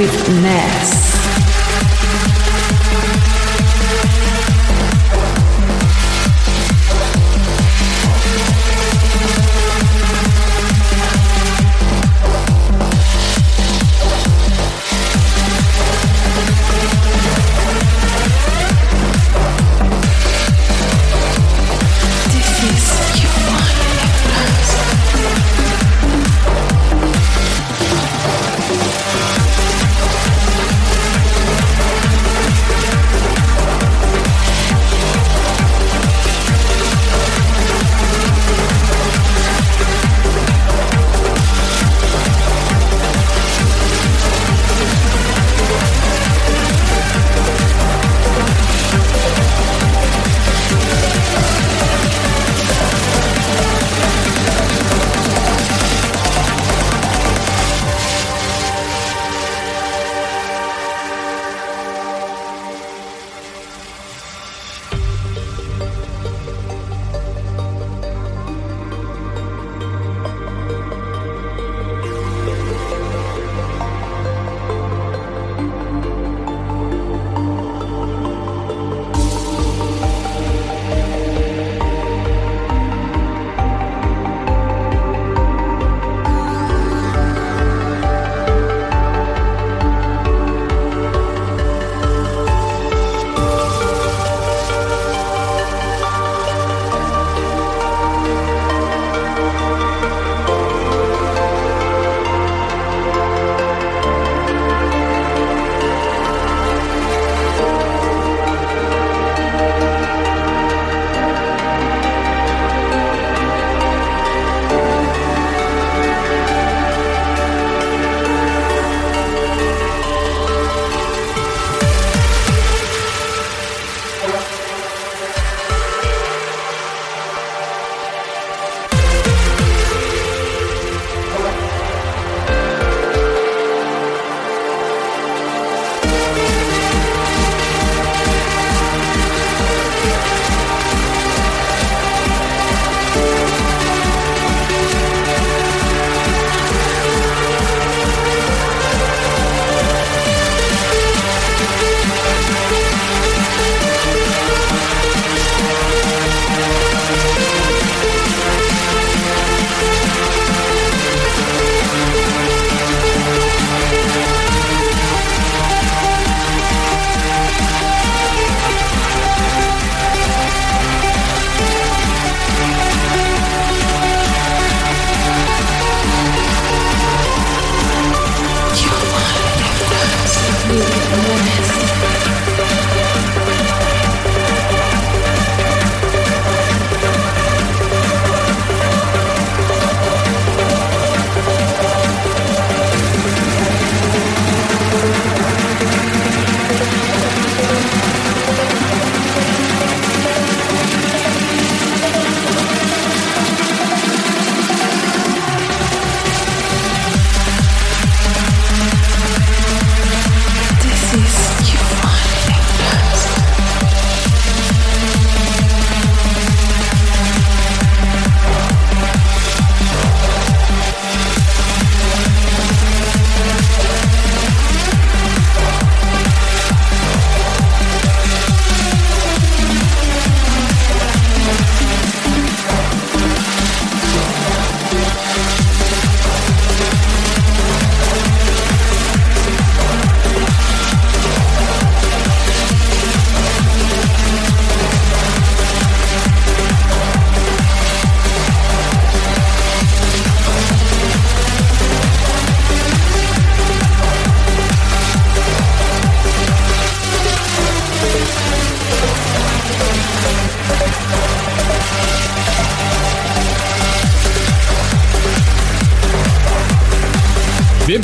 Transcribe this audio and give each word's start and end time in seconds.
with 0.00 0.28
Ness. 0.40 0.99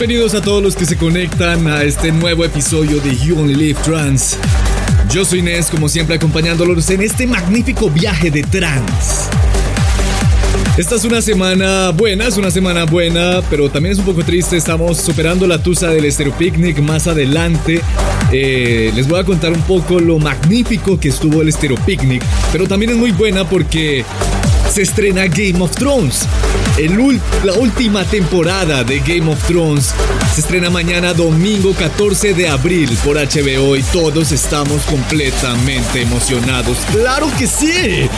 Bienvenidos 0.08 0.34
a 0.34 0.40
todos 0.40 0.62
los 0.62 0.76
que 0.76 0.86
se 0.86 0.96
conectan 0.96 1.66
a 1.66 1.82
este 1.82 2.12
nuevo 2.12 2.44
episodio 2.44 3.00
de 3.00 3.16
You 3.16 3.40
Only 3.40 3.56
Live 3.56 3.80
Trans. 3.82 4.38
Yo 5.10 5.24
soy 5.24 5.40
Inés, 5.40 5.66
como 5.68 5.88
siempre 5.88 6.14
acompañándolos 6.14 6.88
en 6.90 7.02
este 7.02 7.26
magnífico 7.26 7.90
viaje 7.90 8.30
de 8.30 8.44
trans. 8.44 9.28
Esta 10.76 10.94
es 10.94 11.04
una 11.04 11.20
semana 11.20 11.90
buena, 11.90 12.28
es 12.28 12.36
una 12.36 12.52
semana 12.52 12.84
buena, 12.84 13.42
pero 13.50 13.68
también 13.68 13.94
es 13.94 13.98
un 13.98 14.04
poco 14.04 14.22
triste. 14.22 14.56
Estamos 14.56 14.98
superando 14.98 15.44
la 15.44 15.60
tusa 15.60 15.88
del 15.88 16.04
Estero 16.04 16.30
Picnic 16.38 16.78
más 16.78 17.08
adelante. 17.08 17.80
Eh, 18.30 18.92
les 18.94 19.08
voy 19.08 19.18
a 19.18 19.24
contar 19.24 19.50
un 19.50 19.62
poco 19.62 19.98
lo 19.98 20.20
magnífico 20.20 21.00
que 21.00 21.08
estuvo 21.08 21.42
el 21.42 21.48
Estero 21.48 21.74
Picnic, 21.84 22.22
pero 22.52 22.68
también 22.68 22.92
es 22.92 22.96
muy 22.96 23.10
buena 23.10 23.44
porque 23.44 24.04
se 24.72 24.82
estrena 24.82 25.26
Game 25.26 25.60
of 25.60 25.72
Thrones. 25.72 26.28
El, 26.78 27.20
la 27.42 27.54
última 27.54 28.04
temporada 28.04 28.84
de 28.84 28.98
Game 28.98 29.32
of 29.32 29.42
Thrones 29.46 29.94
se 30.34 30.42
estrena 30.42 30.68
mañana 30.68 31.14
domingo 31.14 31.72
14 31.72 32.34
de 32.34 32.48
abril 32.48 32.90
por 33.02 33.16
HBO 33.16 33.76
y 33.76 33.82
todos 33.84 34.30
estamos 34.30 34.82
completamente 34.82 36.02
emocionados. 36.02 36.76
¡Claro 36.92 37.30
que 37.38 37.46
sí! 37.46 38.08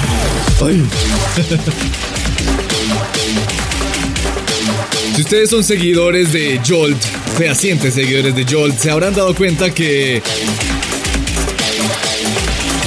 Si 5.15 5.23
ustedes 5.23 5.51
son 5.51 5.65
seguidores 5.65 6.33
de 6.33 6.61
Jolt, 6.65 6.97
fehacientes 7.37 7.95
seguidores 7.95 8.37
de 8.37 8.45
Jolt, 8.49 8.79
se 8.79 8.89
habrán 8.89 9.15
dado 9.15 9.35
cuenta 9.35 9.75
que 9.75 10.23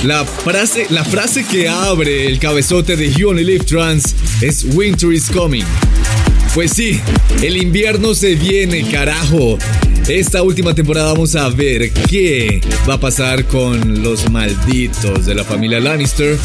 la 0.04 0.26
frase, 0.26 0.88
la 0.90 1.04
frase 1.04 1.46
que 1.46 1.70
abre 1.70 2.26
el 2.26 2.40
cabezote 2.40 2.96
de 2.96 3.12
You 3.12 3.30
Only 3.30 3.44
Live 3.44 3.66
Trans 3.66 4.16
es 4.42 4.66
Winter 4.74 5.12
is 5.12 5.30
coming. 5.30 5.64
Pues 6.54 6.72
sí, 6.72 7.00
el 7.42 7.58
invierno 7.58 8.16
se 8.16 8.36
viene, 8.36 8.90
carajo. 8.90 9.58
Esta 10.08 10.42
última 10.42 10.74
temporada 10.74 11.14
vamos 11.14 11.36
a 11.36 11.48
ver 11.50 11.92
qué 11.92 12.62
va 12.90 12.96
a 12.96 13.00
pasar 13.00 13.46
con 13.46 14.02
los 14.02 14.30
malditos 14.32 15.26
de 15.26 15.36
la 15.36 15.44
familia 15.44 15.80
Lannister. 15.80 16.38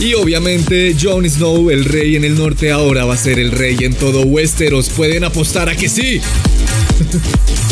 Y 0.00 0.14
obviamente 0.14 0.94
Jon 1.00 1.28
Snow, 1.28 1.70
el 1.70 1.84
rey 1.84 2.16
en 2.16 2.24
el 2.24 2.36
norte, 2.36 2.70
ahora 2.70 3.04
va 3.04 3.14
a 3.14 3.18
ser 3.18 3.38
el 3.38 3.50
rey 3.50 3.76
en 3.80 3.94
todo 3.94 4.22
Westeros. 4.22 4.90
¿Pueden 4.90 5.24
apostar 5.24 5.68
a 5.68 5.76
que 5.76 5.88
sí? 5.88 6.20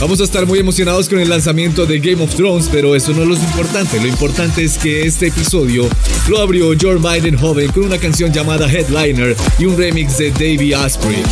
Vamos 0.00 0.20
a 0.20 0.24
estar 0.24 0.46
muy 0.46 0.60
emocionados 0.60 1.08
con 1.08 1.18
el 1.18 1.28
lanzamiento 1.28 1.84
de 1.84 1.98
Game 1.98 2.22
of 2.22 2.32
Thrones, 2.32 2.68
pero 2.70 2.94
eso 2.94 3.12
no 3.12 3.22
es 3.22 3.28
lo 3.28 3.34
importante. 3.34 4.00
Lo 4.00 4.06
importante 4.06 4.62
es 4.62 4.78
que 4.78 5.04
este 5.04 5.26
episodio 5.26 5.88
lo 6.28 6.40
abrió 6.40 6.72
George 6.78 7.04
Biden 7.04 7.36
joven 7.36 7.72
con 7.72 7.82
una 7.84 7.98
canción 7.98 8.32
llamada 8.32 8.70
Headliner 8.70 9.34
y 9.58 9.64
un 9.64 9.76
remix 9.76 10.16
de 10.18 10.30
Davey 10.30 10.72
Asprey. 10.72 11.24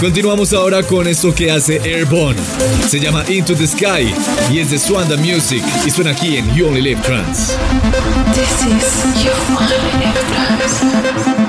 Continuamos 0.00 0.54
ahora 0.54 0.82
con 0.82 1.06
esto 1.06 1.34
que 1.34 1.50
hace 1.50 1.76
Airborne. 1.84 2.40
Se 2.88 2.98
llama 2.98 3.22
Into 3.28 3.54
the 3.54 3.66
Sky 3.66 4.14
y 4.50 4.60
es 4.60 4.70
de 4.70 4.78
Swanda 4.78 5.18
Music 5.18 5.62
y 5.86 5.90
suena 5.90 6.12
aquí 6.12 6.38
en 6.38 6.54
You 6.56 6.68
Only 6.68 6.80
Live 6.80 7.02
Trans. 7.02 7.52
This 8.32 8.48
is 8.66 9.22
You 9.22 9.32
Only 9.58 9.76
Live. 11.26 11.39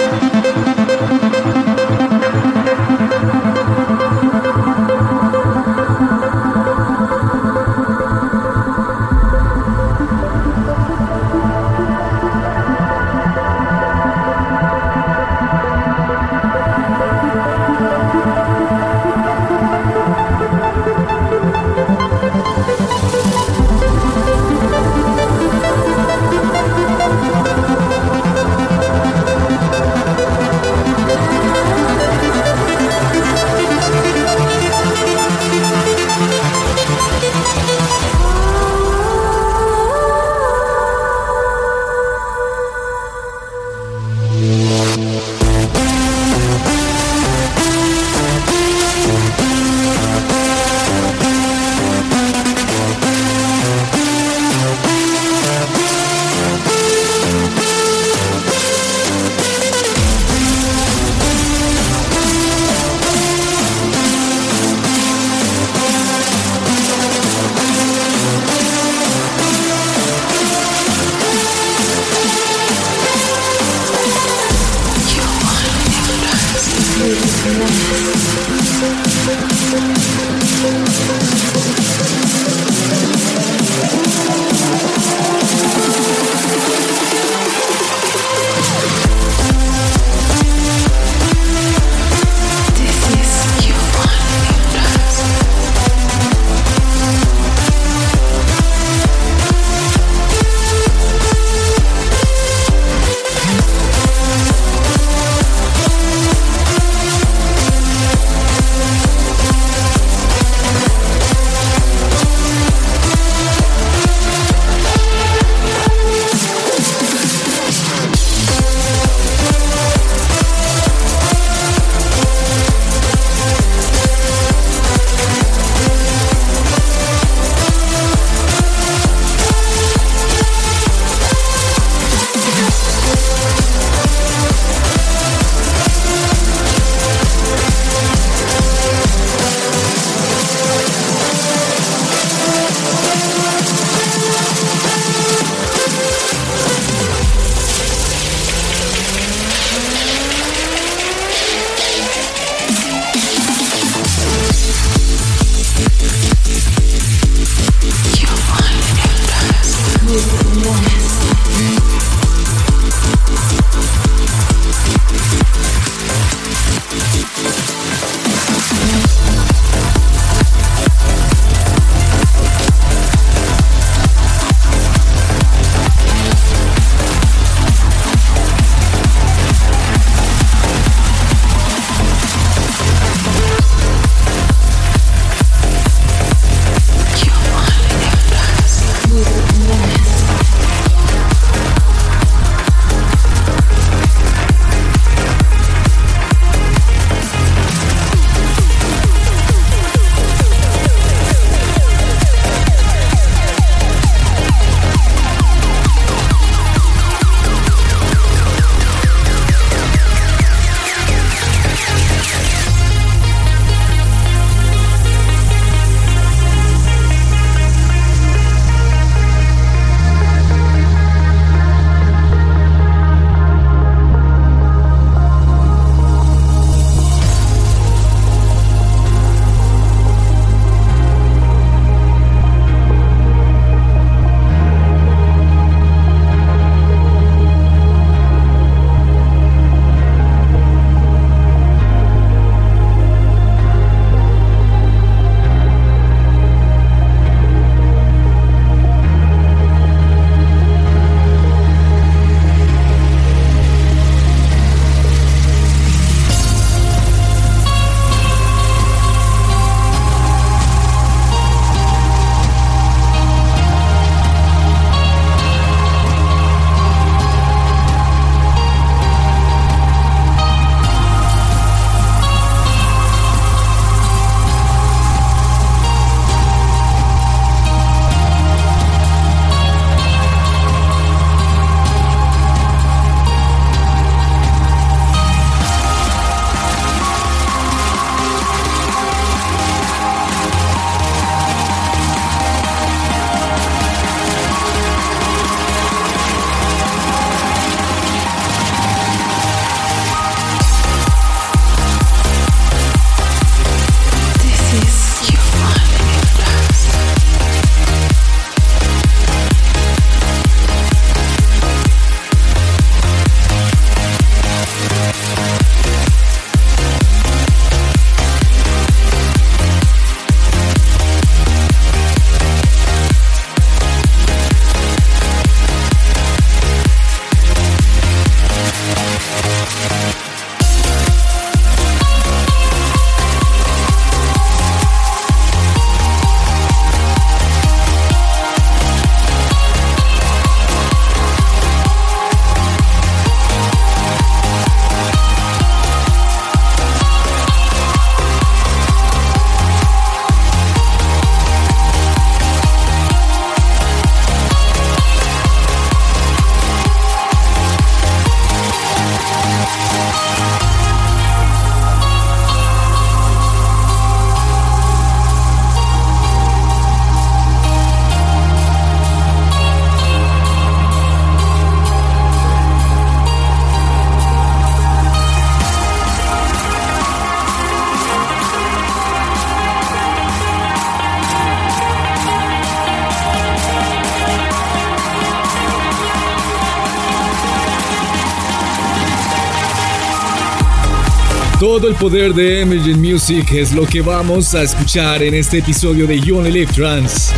Todo 391.72 391.88
el 391.88 391.96
poder 391.96 392.34
de 392.34 392.60
Emergent 392.60 392.98
Music 392.98 393.50
es 393.54 393.72
lo 393.72 393.86
que 393.88 394.02
vamos 394.02 394.54
a 394.56 394.62
escuchar 394.62 395.24
en 395.24 395.34
este 395.34 395.60
episodio 395.60 396.06
de 396.06 396.20
You 396.20 396.38
Only 396.38 396.52
Live 396.52 396.74
Trans. 396.74 397.32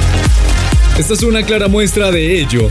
Esta 0.98 1.14
es 1.14 1.22
una 1.22 1.44
clara 1.44 1.68
muestra 1.68 2.10
de 2.10 2.40
ello. 2.40 2.68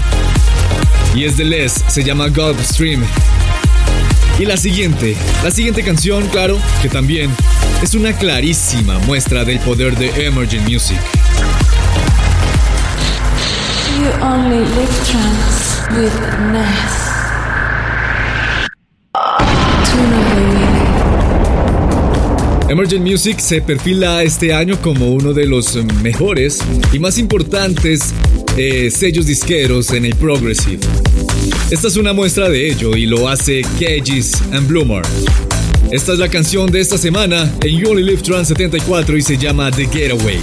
Y 1.14 1.22
es 1.22 1.36
de 1.36 1.44
Les, 1.44 1.72
se 1.86 2.02
llama 2.02 2.26
Stream. 2.64 3.04
Y 4.40 4.44
la 4.44 4.56
siguiente, 4.56 5.16
la 5.44 5.52
siguiente 5.52 5.84
canción, 5.84 6.26
claro, 6.30 6.58
que 6.82 6.88
también 6.88 7.30
es 7.80 7.94
una 7.94 8.12
clarísima 8.12 8.98
muestra 8.98 9.44
del 9.44 9.60
poder 9.60 9.96
de 9.96 10.26
Emergent 10.26 10.68
Music. 10.68 10.98
You 14.00 14.10
only 14.20 14.58
live 14.58 15.04
trans 15.04 15.86
with 15.96 16.12
Ness. 16.50 17.11
Emergent 22.72 23.06
Music 23.06 23.38
se 23.38 23.60
perfila 23.60 24.22
este 24.22 24.54
año 24.54 24.80
como 24.80 25.10
uno 25.10 25.34
de 25.34 25.44
los 25.44 25.76
mejores 26.02 26.60
y 26.90 26.98
más 26.98 27.18
importantes 27.18 28.14
eh, 28.56 28.90
sellos 28.90 29.26
disqueros 29.26 29.90
en 29.90 30.06
el 30.06 30.16
Progressive. 30.16 30.78
Esta 31.70 31.88
es 31.88 31.98
una 31.98 32.14
muestra 32.14 32.48
de 32.48 32.70
ello 32.70 32.96
y 32.96 33.04
lo 33.04 33.28
hace 33.28 33.60
Cages 33.78 34.32
and 34.52 34.66
Bloomer. 34.68 35.02
Esta 35.90 36.14
es 36.14 36.18
la 36.18 36.28
canción 36.28 36.72
de 36.72 36.80
esta 36.80 36.96
semana 36.96 37.52
en 37.60 37.78
You 37.78 37.90
Only 37.90 38.04
Live 38.04 38.22
Trans 38.22 38.48
74 38.48 39.18
y 39.18 39.20
se 39.20 39.36
llama 39.36 39.70
The 39.70 39.86
Getaway. 39.88 40.40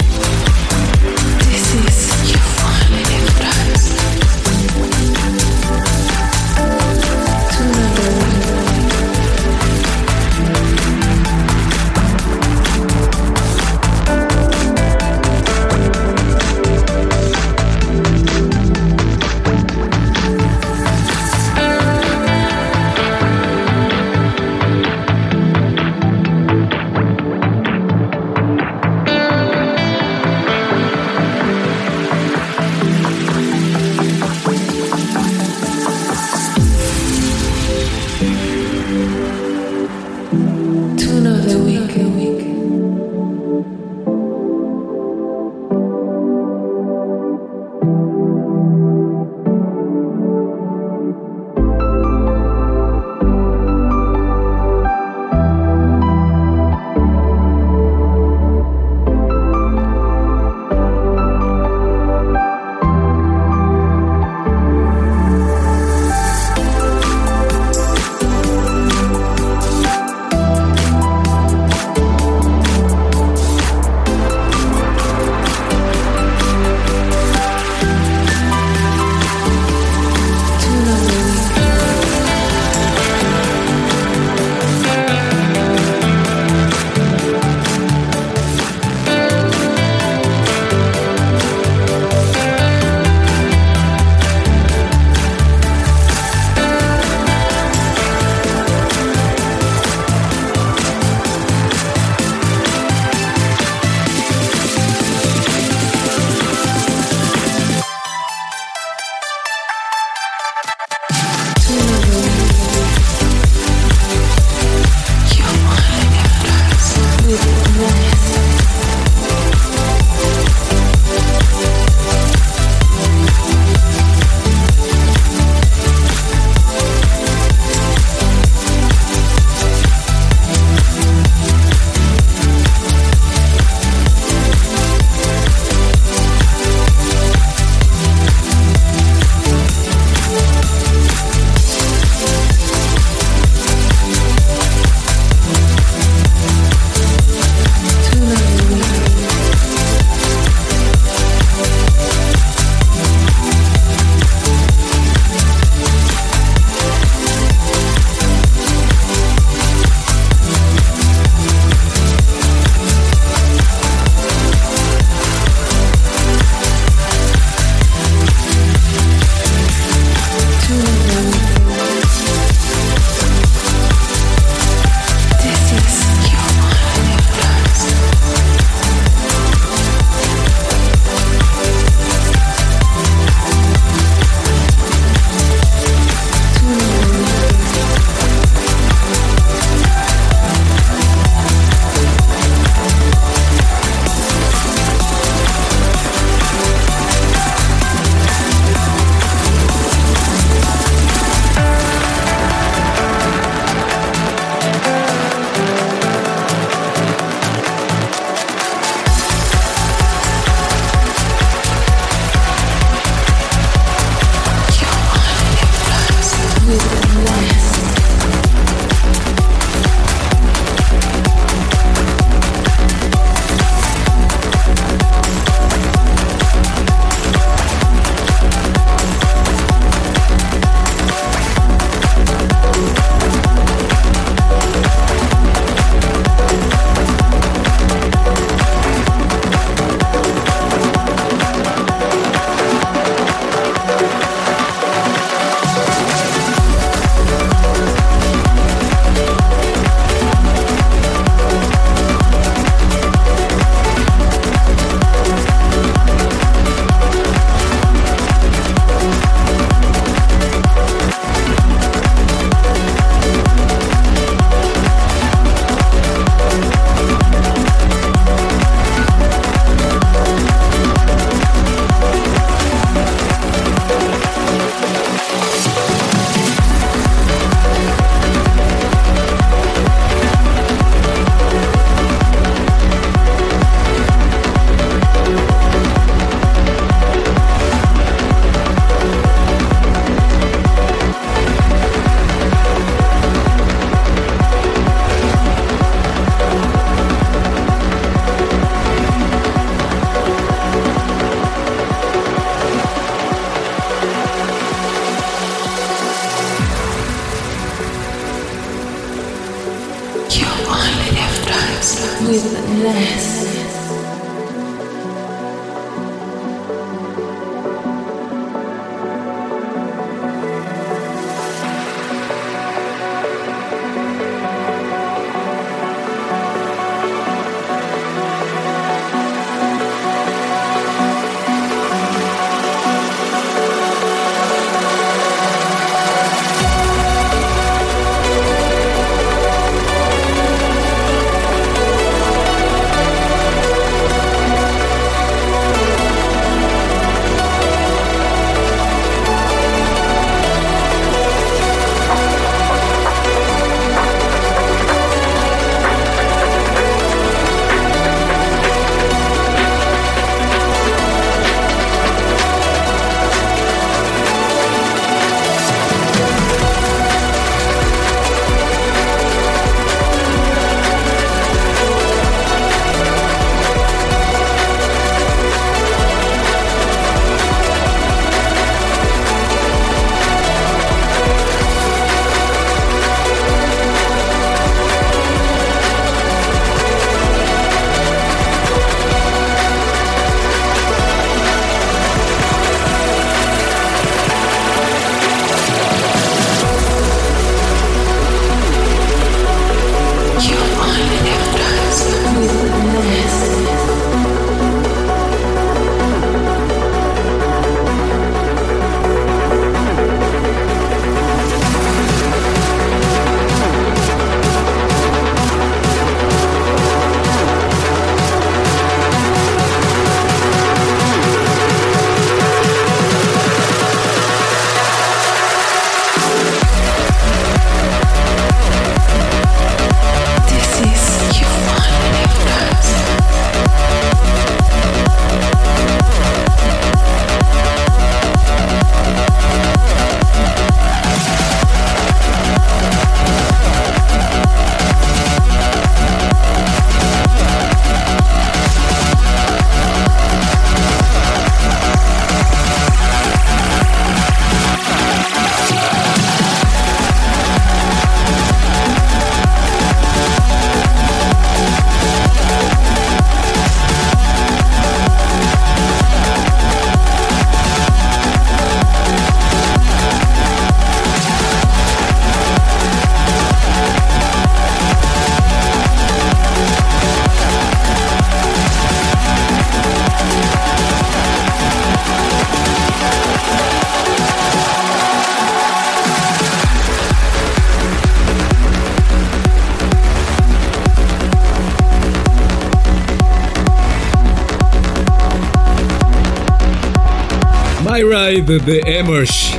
Ride 498.40 498.60
de 498.60 498.82
Emerge, 498.86 499.54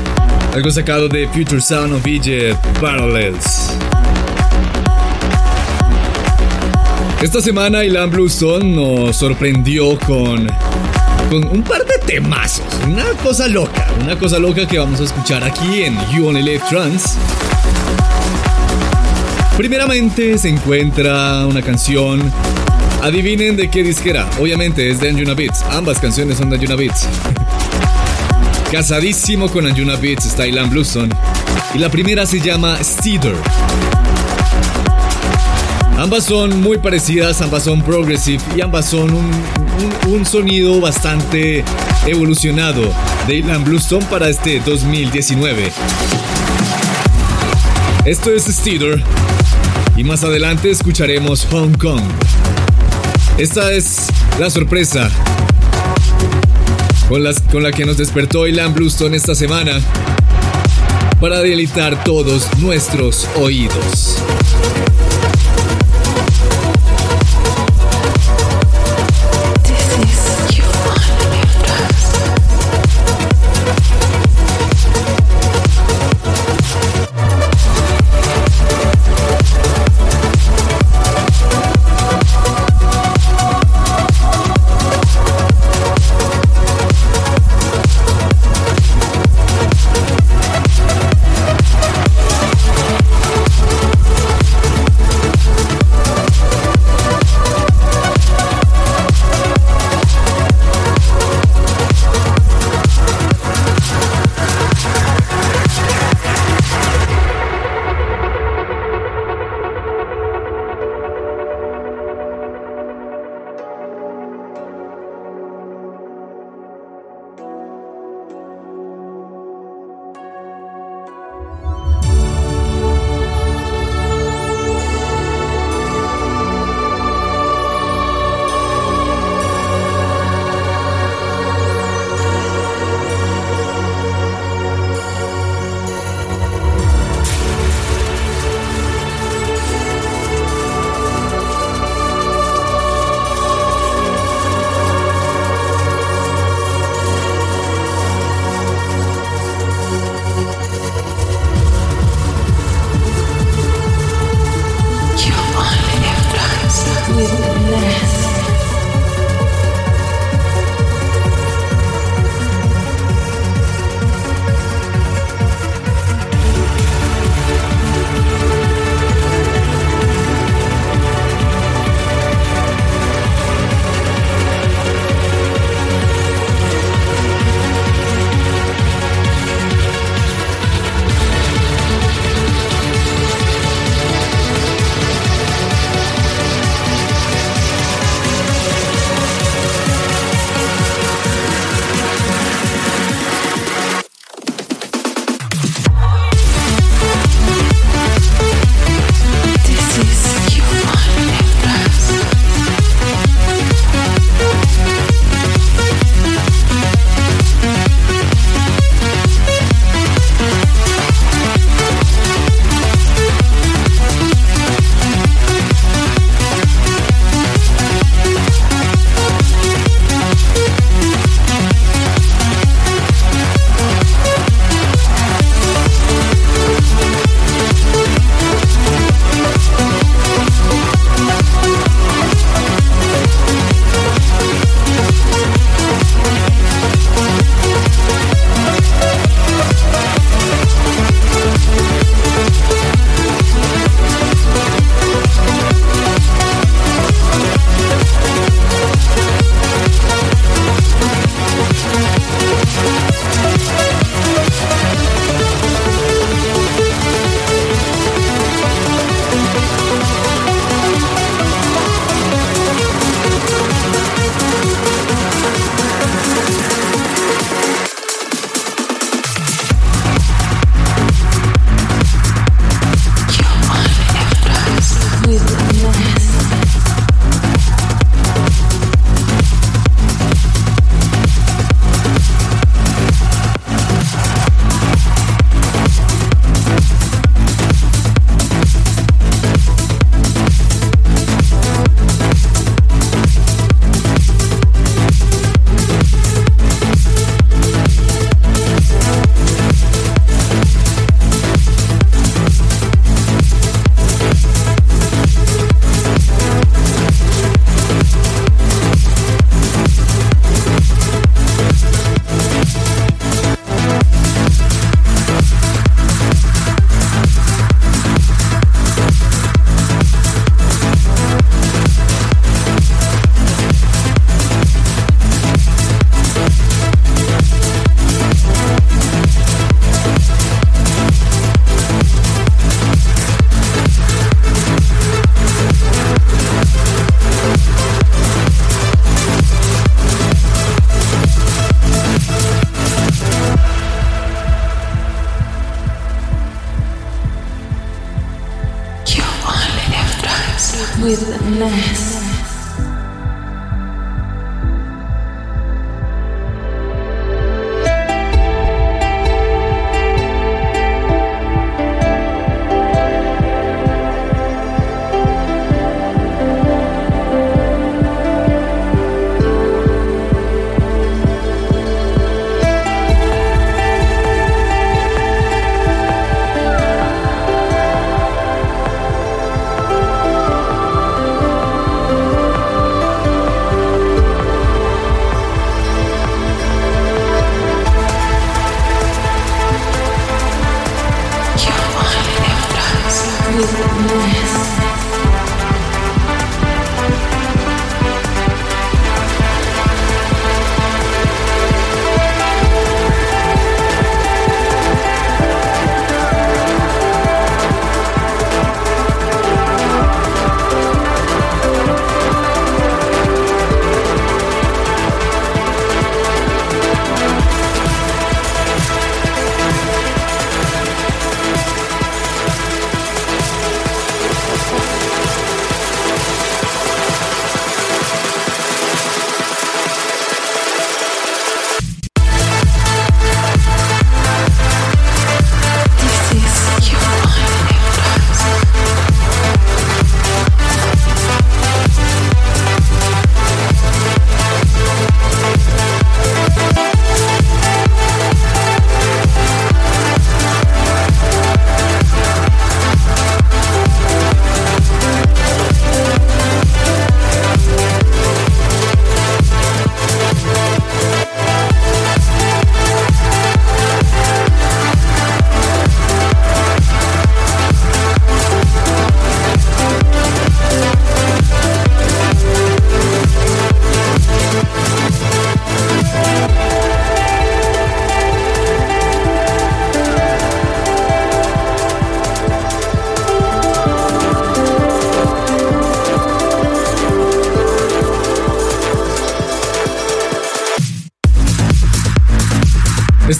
algo 0.54 0.70
sacado 0.70 1.06
de 1.06 1.28
Future 1.28 1.60
Sound 1.60 1.92
of 1.92 2.06
Egypt 2.06 2.56
Parallels. 2.80 3.72
Esta 7.20 7.42
semana 7.42 7.84
Ilan 7.84 8.10
Bluestone 8.10 8.64
nos 8.64 9.16
sorprendió 9.16 9.98
con, 9.98 10.46
con 11.28 11.46
un 11.48 11.62
par 11.62 11.84
de 11.84 11.98
temazos, 12.06 12.64
una 12.86 13.04
cosa 13.22 13.48
loca, 13.48 13.86
una 14.02 14.18
cosa 14.18 14.38
loca 14.38 14.66
que 14.66 14.78
vamos 14.78 15.00
a 15.00 15.04
escuchar 15.04 15.44
aquí 15.44 15.82
en 15.82 15.98
You 16.14 16.28
Only 16.28 16.42
Live 16.42 16.62
Trans. 16.70 17.16
Primeramente 19.58 20.38
se 20.38 20.48
encuentra 20.48 21.46
una 21.46 21.60
canción 21.60 22.32
Adivinen 23.02 23.56
de 23.56 23.68
qué 23.68 23.82
disquera. 23.82 24.28
Obviamente 24.38 24.90
es 24.90 25.00
de 25.00 25.10
Anjuna 25.10 25.34
Beats. 25.34 25.62
Ambas 25.70 25.98
canciones 25.98 26.38
son 26.38 26.48
de 26.48 26.56
Anjuna 26.56 26.76
Beats. 26.76 27.06
Casadísimo 28.70 29.50
con 29.50 29.66
Anjuna 29.66 29.96
Beats 29.96 30.26
está 30.26 30.46
Ilan 30.46 30.70
Bluestone. 30.70 31.12
Y 31.74 31.78
la 31.78 31.88
primera 31.88 32.24
se 32.24 32.38
llama 32.40 32.78
Steeder. 32.84 33.34
Ambas 35.98 36.24
son 36.24 36.60
muy 36.60 36.78
parecidas, 36.78 37.42
ambas 37.42 37.64
son 37.64 37.82
progressive 37.82 38.40
y 38.56 38.60
ambas 38.60 38.86
son 38.86 39.10
un, 40.06 40.24
sonido 40.24 40.80
bastante 40.80 41.64
evolucionado 42.06 42.94
de 43.26 43.38
Ilan 43.38 43.64
Bluestone 43.64 44.06
para 44.06 44.28
este 44.28 44.60
2019. 44.60 45.72
Esto 48.04 48.30
es 48.30 48.44
Steeder 48.44 49.02
y 49.96 50.04
más 50.04 50.22
adelante 50.22 50.70
escucharemos 50.70 51.44
Hong 51.50 51.72
Kong. 51.72 52.02
Esta 53.36 53.72
es 53.72 54.06
la 54.38 54.48
sorpresa 54.48 55.10
con, 57.10 57.24
con 57.50 57.62
la 57.64 57.72
que 57.72 57.84
nos 57.84 57.96
despertó 57.96 58.46
Ilan 58.46 58.72
Bluestone 58.72 59.16
esta 59.16 59.34
semana 59.34 59.80
para 61.20 61.40
deleitar 61.40 62.04
todos 62.04 62.48
nuestros 62.60 63.28
oídos. 63.36 64.16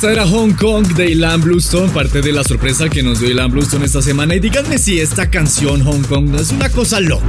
Esta 0.01 0.13
era 0.13 0.27
Hong 0.27 0.55
Kong 0.55 0.95
de 0.95 1.11
Ilan 1.11 1.43
Bluestone, 1.43 1.93
parte 1.93 2.23
de 2.23 2.33
la 2.33 2.43
sorpresa 2.43 2.89
que 2.89 3.03
nos 3.03 3.21
dio 3.21 3.29
Ilan 3.29 3.51
Bluestone 3.51 3.85
esta 3.85 4.01
semana. 4.01 4.35
Y 4.35 4.41
díganme 4.41 4.79
si 4.79 4.99
esta 4.99 5.29
canción 5.29 5.85
Hong 5.85 6.05
Kong 6.05 6.31
no 6.31 6.41
es 6.41 6.53
una 6.53 6.71
cosa 6.71 7.01
loca. 7.01 7.27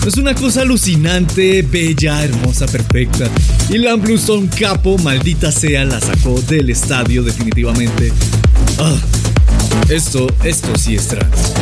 No 0.00 0.06
es 0.06 0.16
una 0.16 0.32
cosa 0.32 0.62
alucinante, 0.62 1.62
bella, 1.62 2.22
hermosa, 2.22 2.68
perfecta. 2.68 3.28
Ilan 3.68 4.00
Bluestone, 4.00 4.48
capo, 4.48 4.96
maldita 4.98 5.50
sea, 5.50 5.84
la 5.84 6.00
sacó 6.00 6.40
del 6.42 6.70
estadio 6.70 7.24
definitivamente. 7.24 8.12
Ah, 8.78 8.96
esto, 9.88 10.28
esto 10.44 10.68
sí 10.78 10.94
es 10.94 11.08
trans. 11.08 11.52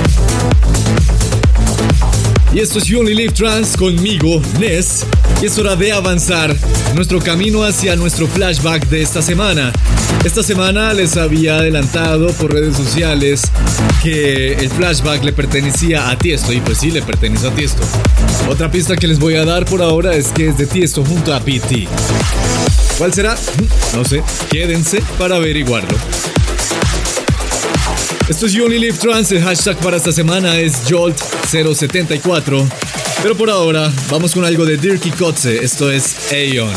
Y 2.55 2.59
esto 2.59 2.79
es 2.79 2.85
You 2.85 3.01
Only 3.01 3.15
Live 3.15 3.33
Trans 3.33 3.75
conmigo, 3.75 4.43
Ness. 4.61 5.07
Y 5.43 5.47
es 5.47 5.59
hora 5.59 5.75
de 5.75 5.91
avanzar 5.91 6.55
nuestro 6.95 7.19
camino 7.19 7.65
hacia 7.65 7.97
nuestro 7.97 8.29
flashback 8.29 8.87
de 8.87 9.03
esta 9.03 9.21
semana. 9.23 9.73
Esta 10.25 10.41
semana 10.45 10.93
les 10.93 11.17
había 11.17 11.57
adelantado 11.57 12.29
por 12.35 12.53
redes 12.53 12.77
sociales 12.77 13.43
que 14.05 14.53
el 14.53 14.71
flashback 14.71 15.25
le 15.25 15.33
pertenecía 15.33 16.11
a 16.11 16.17
Tiesto 16.17 16.53
y 16.53 16.61
pues 16.61 16.79
sí 16.79 16.93
le 16.93 17.03
pertenece 17.03 17.49
a 17.49 17.51
Tiesto. 17.51 17.83
Otra 18.49 18.71
pista 18.71 18.95
que 18.95 19.09
les 19.09 19.19
voy 19.19 19.35
a 19.35 19.45
dar 19.45 19.65
por 19.65 19.83
ahora 19.83 20.15
es 20.15 20.29
que 20.29 20.47
es 20.47 20.57
de 20.59 20.67
Tiesto 20.67 21.05
junto 21.05 21.35
a 21.35 21.41
PT. 21.41 21.89
¿Cuál 22.97 23.13
será? 23.13 23.37
No 23.97 24.05
sé, 24.05 24.23
quédense 24.49 25.03
para 25.19 25.35
averiguarlo. 25.37 25.99
Esto 28.29 28.47
es 28.47 28.53
You 28.53 28.69
Trans, 29.01 29.33
el 29.33 29.43
hashtag 29.43 29.77
para 29.79 29.97
esta 29.97 30.13
semana 30.13 30.57
es 30.61 30.85
Jolt074. 30.89 32.82
Pero 33.23 33.37
por 33.37 33.49
ahora, 33.51 33.93
vamos 34.11 34.35
con 34.35 34.45
algo 34.45 34.65
de 34.65 34.77
Dirky 34.77 35.13
Kotze, 35.13 35.63
esto 35.63 35.91
es 35.91 36.33
Aeon. 36.33 36.73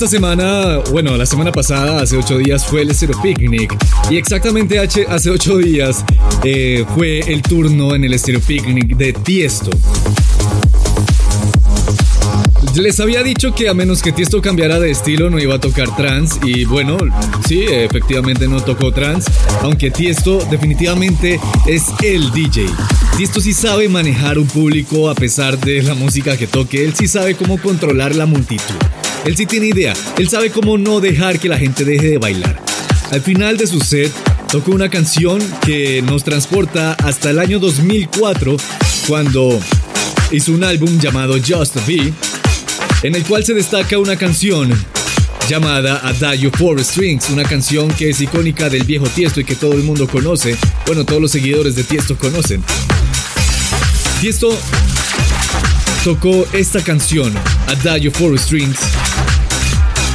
Esta 0.00 0.12
semana, 0.12 0.78
bueno, 0.92 1.14
la 1.18 1.26
semana 1.26 1.52
pasada, 1.52 2.00
hace 2.00 2.16
ocho 2.16 2.38
días, 2.38 2.64
fue 2.64 2.80
el 2.80 2.90
Estéreo 2.90 3.20
Picnic. 3.20 3.76
Y 4.08 4.16
exactamente 4.16 4.78
hace 4.78 5.30
ocho 5.30 5.58
días 5.58 6.06
eh, 6.42 6.86
fue 6.96 7.18
el 7.18 7.42
turno 7.42 7.94
en 7.94 8.04
el 8.04 8.14
Estéreo 8.14 8.40
Picnic 8.40 8.96
de 8.96 9.12
Tiesto. 9.12 9.70
Les 12.76 12.98
había 12.98 13.22
dicho 13.22 13.54
que 13.54 13.68
a 13.68 13.74
menos 13.74 14.00
que 14.00 14.10
Tiesto 14.10 14.40
cambiara 14.40 14.80
de 14.80 14.90
estilo 14.90 15.28
no 15.28 15.38
iba 15.38 15.56
a 15.56 15.60
tocar 15.60 15.94
trans 15.94 16.38
y 16.46 16.64
bueno, 16.64 16.96
sí, 17.46 17.66
efectivamente 17.68 18.48
no 18.48 18.62
tocó 18.62 18.92
trans, 18.92 19.26
aunque 19.60 19.90
Tiesto 19.90 20.38
definitivamente 20.50 21.38
es 21.66 21.84
el 22.02 22.30
DJ. 22.30 22.64
Tiesto 23.18 23.38
sí 23.42 23.52
sabe 23.52 23.90
manejar 23.90 24.38
un 24.38 24.46
público 24.46 25.10
a 25.10 25.14
pesar 25.14 25.58
de 25.58 25.82
la 25.82 25.94
música 25.94 26.38
que 26.38 26.46
toque, 26.46 26.86
él 26.86 26.94
sí 26.94 27.06
sabe 27.06 27.34
cómo 27.34 27.60
controlar 27.60 28.16
la 28.16 28.24
multitud. 28.24 28.76
Él 29.24 29.36
sí 29.36 29.46
tiene 29.46 29.66
idea, 29.66 29.92
él 30.18 30.28
sabe 30.28 30.50
cómo 30.50 30.78
no 30.78 31.00
dejar 31.00 31.38
que 31.38 31.48
la 31.48 31.58
gente 31.58 31.84
deje 31.84 32.08
de 32.08 32.18
bailar. 32.18 32.62
Al 33.10 33.20
final 33.20 33.56
de 33.56 33.66
su 33.66 33.80
set, 33.80 34.12
tocó 34.50 34.72
una 34.72 34.88
canción 34.88 35.40
que 35.64 36.00
nos 36.02 36.24
transporta 36.24 36.94
hasta 36.94 37.30
el 37.30 37.38
año 37.38 37.58
2004, 37.58 38.56
cuando 39.06 39.60
hizo 40.30 40.52
un 40.52 40.64
álbum 40.64 40.98
llamado 40.98 41.34
Just 41.34 41.76
Be, 41.86 42.12
en 43.02 43.14
el 43.14 43.24
cual 43.24 43.44
se 43.44 43.54
destaca 43.54 43.98
una 43.98 44.16
canción 44.16 44.70
llamada 45.48 46.00
Adagio 46.06 46.50
for 46.52 46.82
Strings, 46.82 47.28
una 47.30 47.42
canción 47.42 47.88
que 47.88 48.10
es 48.10 48.20
icónica 48.20 48.68
del 48.68 48.84
viejo 48.84 49.06
Tiesto 49.06 49.40
y 49.40 49.44
que 49.44 49.56
todo 49.56 49.72
el 49.72 49.82
mundo 49.82 50.06
conoce, 50.06 50.56
bueno, 50.86 51.04
todos 51.04 51.20
los 51.20 51.32
seguidores 51.32 51.74
de 51.74 51.84
Tiesto 51.84 52.16
conocen. 52.16 52.62
Tiesto 54.20 54.56
tocó 56.04 56.46
esta 56.52 56.82
canción, 56.82 57.34
Adagio 57.66 58.12
for 58.12 58.38
Strings, 58.38 58.78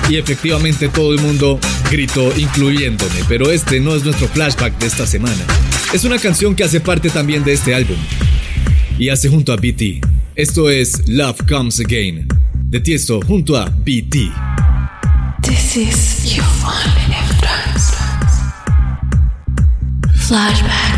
y 0.09 0.17
efectivamente 0.17 0.87
todo 0.89 1.13
el 1.13 1.19
mundo 1.19 1.59
gritó, 1.91 2.31
incluyéndome, 2.37 3.23
pero 3.27 3.51
este 3.51 3.79
no 3.79 3.95
es 3.95 4.03
nuestro 4.03 4.27
flashback 4.27 4.77
de 4.79 4.87
esta 4.87 5.05
semana. 5.07 5.45
Es 5.93 6.03
una 6.03 6.19
canción 6.19 6.55
que 6.55 6.63
hace 6.63 6.79
parte 6.79 7.09
también 7.09 7.43
de 7.43 7.53
este 7.53 7.73
álbum 7.73 7.97
y 8.97 9.09
hace 9.09 9.29
junto 9.29 9.51
a 9.53 9.55
BT. 9.55 10.01
Esto 10.35 10.69
es 10.69 11.07
Love 11.07 11.41
Comes 11.47 11.79
Again, 11.79 12.27
de 12.65 12.79
Tiesto 12.79 13.21
junto 13.21 13.57
a 13.57 13.65
BT. 13.69 14.31
This 15.41 15.77
is 15.77 16.35
your 16.35 16.45
Flashback. 20.27 20.94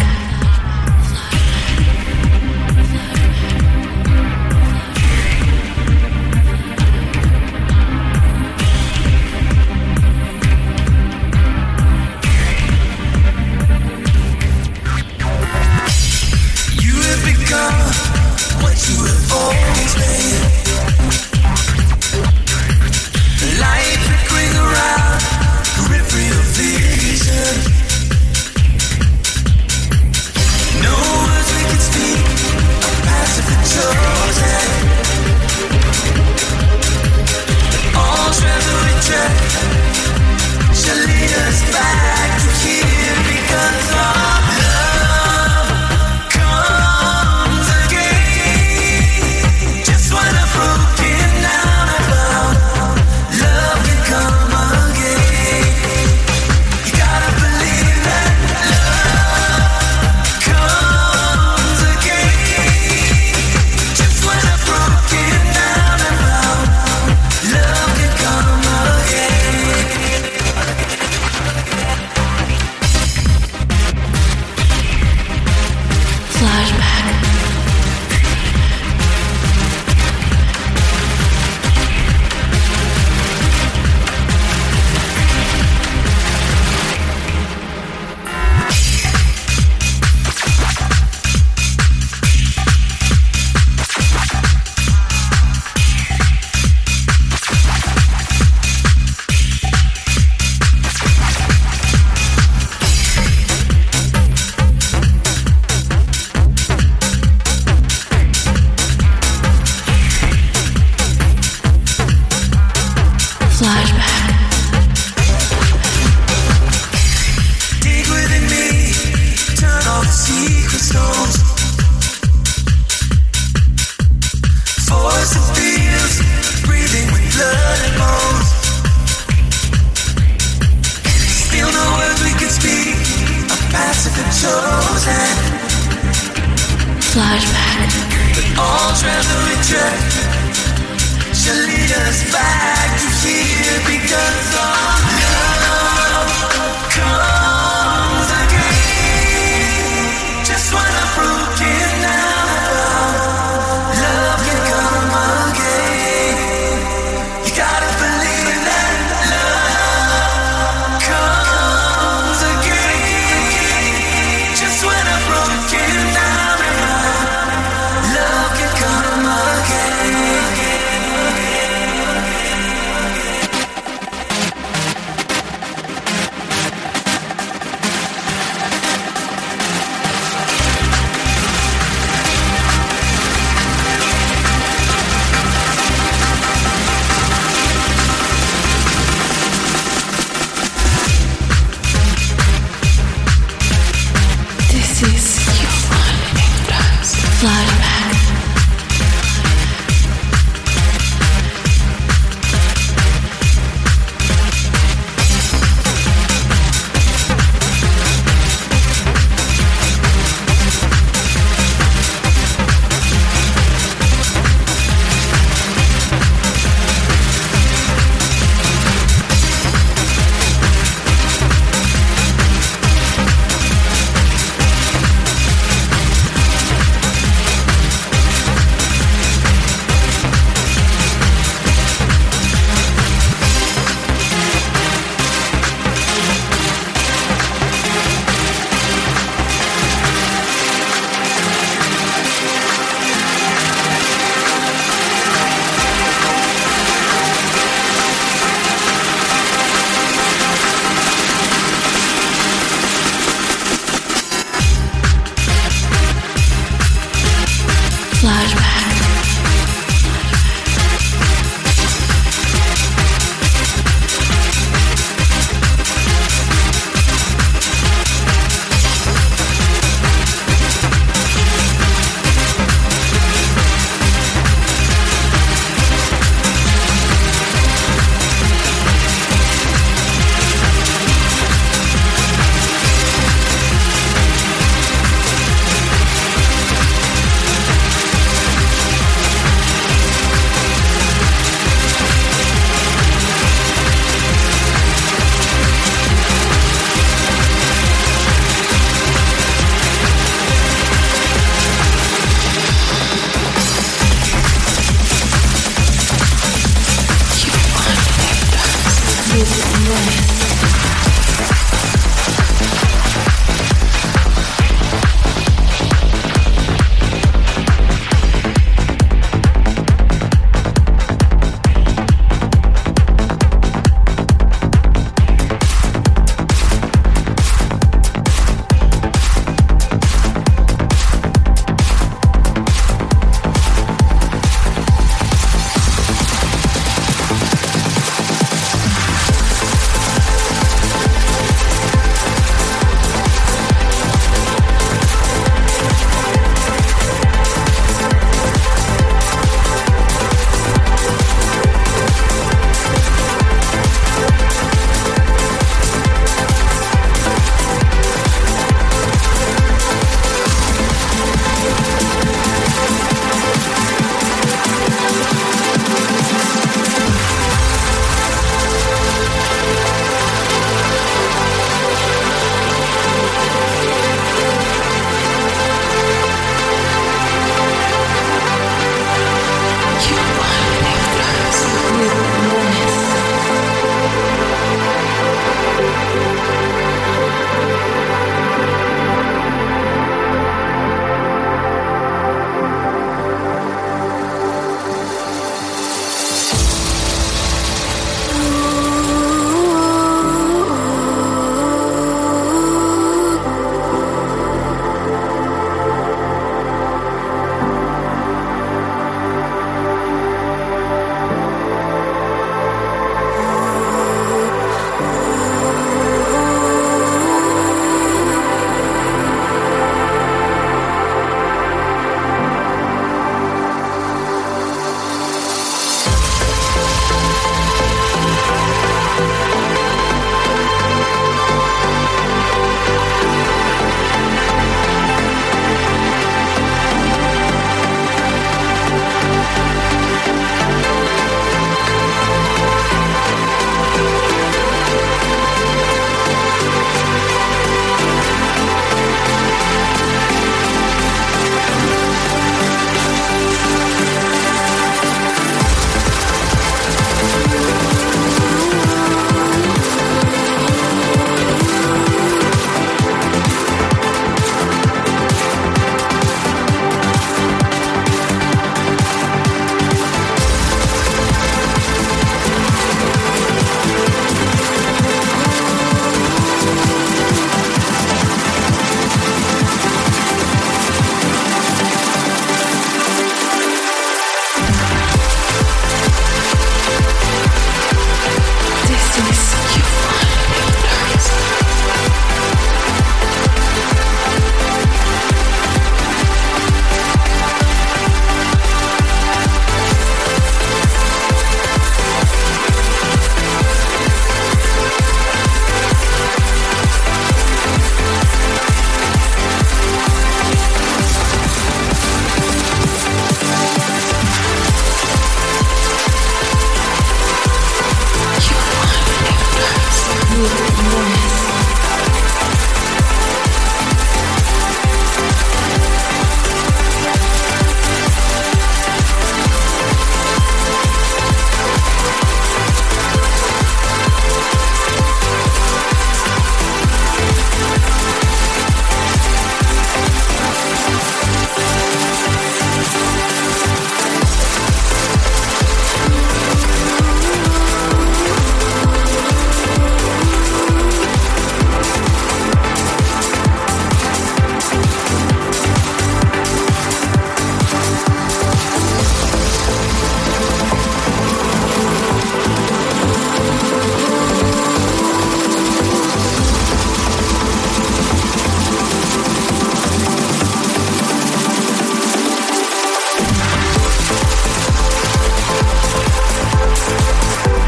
give 309.38 309.48
it. 309.48 310.37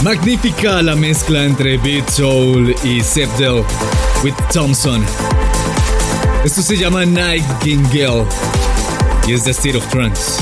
Magnífica 0.09 0.81
la 0.81 0.95
mezcla 0.95 1.43
entre 1.43 1.77
Beat 1.77 2.09
Soul 2.09 2.75
y 2.83 2.99
Sepdel 3.01 3.63
with 4.23 4.33
Thompson. 4.51 5.05
Esto 6.43 6.63
se 6.63 6.75
llama 6.75 7.05
Nightingale 7.05 8.25
y 9.27 9.33
es 9.33 9.43
The 9.43 9.51
State 9.51 9.77
of 9.77 9.87
Trance. 9.89 10.41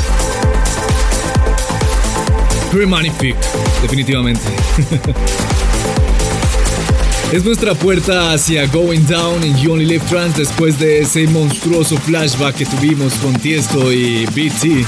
Pretty 2.72 2.88
magnifique, 2.88 3.38
definitivamente. 3.82 4.40
es 7.34 7.44
nuestra 7.44 7.76
puerta 7.76 8.32
hacia 8.32 8.68
Going 8.68 9.06
Down 9.06 9.44
in 9.44 9.58
You 9.58 9.74
Only 9.74 9.86
Live 9.86 10.06
Trance 10.06 10.40
después 10.40 10.80
de 10.80 11.00
ese 11.00 11.28
monstruoso 11.28 11.98
flashback 11.98 12.56
que 12.56 12.66
tuvimos 12.66 13.16
con 13.16 13.34
Tiesto 13.34 13.92
y 13.92 14.26
BT. 14.28 14.86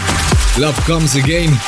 Love 0.57 0.79
Comes 0.87 1.17
Again. 1.17 1.59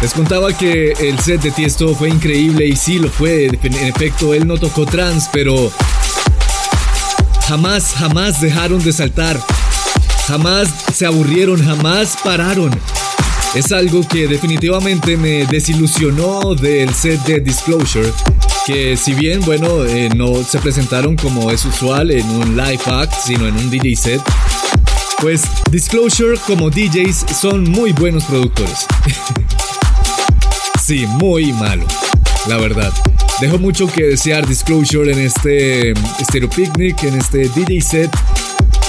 Les 0.00 0.12
contaba 0.12 0.56
que 0.56 0.92
el 0.92 1.18
set 1.18 1.42
de 1.42 1.50
Tiesto 1.50 1.92
fue 1.92 2.08
increíble 2.08 2.66
y 2.66 2.76
sí 2.76 3.00
lo 3.00 3.08
fue. 3.08 3.46
En 3.46 3.74
efecto, 3.74 4.32
él 4.32 4.46
no 4.46 4.56
tocó 4.56 4.86
trance, 4.86 5.28
pero 5.32 5.72
jamás, 7.48 7.94
jamás 7.96 8.40
dejaron 8.40 8.82
de 8.84 8.92
saltar. 8.92 9.40
Jamás 10.28 10.68
se 10.94 11.04
aburrieron, 11.04 11.64
jamás 11.64 12.16
pararon. 12.22 12.70
Es 13.54 13.72
algo 13.72 14.06
que 14.06 14.28
definitivamente 14.28 15.16
me 15.16 15.46
desilusionó 15.46 16.54
del 16.54 16.94
set 16.94 17.20
de 17.24 17.40
Disclosure. 17.40 18.12
Que 18.66 18.96
si 18.96 19.14
bien, 19.14 19.40
bueno, 19.40 19.84
eh, 19.84 20.10
no 20.14 20.44
se 20.44 20.60
presentaron 20.60 21.16
como 21.16 21.50
es 21.50 21.64
usual 21.64 22.12
en 22.12 22.28
un 22.30 22.56
live 22.56 22.82
act, 22.86 23.14
sino 23.26 23.48
en 23.48 23.56
un 23.56 23.68
DJ 23.68 23.96
set. 23.96 24.22
Pues 25.20 25.42
Disclosure 25.72 26.38
como 26.46 26.70
DJs 26.70 27.24
son 27.40 27.64
muy 27.64 27.92
buenos 27.92 28.24
productores. 28.24 28.86
sí, 30.88 31.04
muy 31.06 31.52
malo, 31.52 31.84
la 32.46 32.56
verdad. 32.56 32.90
Dejo 33.42 33.58
mucho 33.58 33.86
que 33.86 34.04
desear 34.04 34.46
Disclosure 34.46 35.12
en 35.12 35.18
este 35.18 35.92
Stereo 36.24 36.48
Picnic, 36.48 37.02
en 37.02 37.18
este 37.18 37.50
DJ 37.50 37.82
set. 37.82 38.10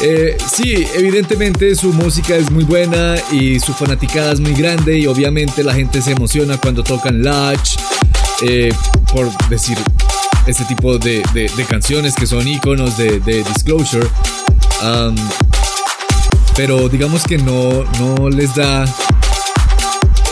Eh, 0.02 0.38
sí, 0.50 0.88
evidentemente 0.96 1.76
su 1.76 1.92
música 1.92 2.38
es 2.38 2.50
muy 2.52 2.64
buena 2.64 3.16
y 3.34 3.60
su 3.60 3.74
fanaticada 3.74 4.32
es 4.32 4.40
muy 4.40 4.54
grande 4.54 4.98
y 4.98 5.08
obviamente 5.08 5.62
la 5.62 5.74
gente 5.74 6.02
se 6.02 6.12
emociona 6.12 6.56
cuando 6.58 6.86
tocan 6.86 7.22
Latch, 7.22 7.76
eh, 8.44 8.72
por 9.12 9.30
decir 9.50 9.78
este 10.48 10.64
tipo 10.64 10.98
de, 10.98 11.22
canciones 11.68 12.16
que 12.16 12.28
son 12.28 12.48
iconos 12.48 12.96
de, 12.96 13.20
Disclosure. 13.20 14.08
pero 16.56 16.88
digamos 16.88 17.26
que 17.26 17.38
no, 17.40 17.84
no 18.00 18.30
les 18.30 18.56
da... 18.56 18.86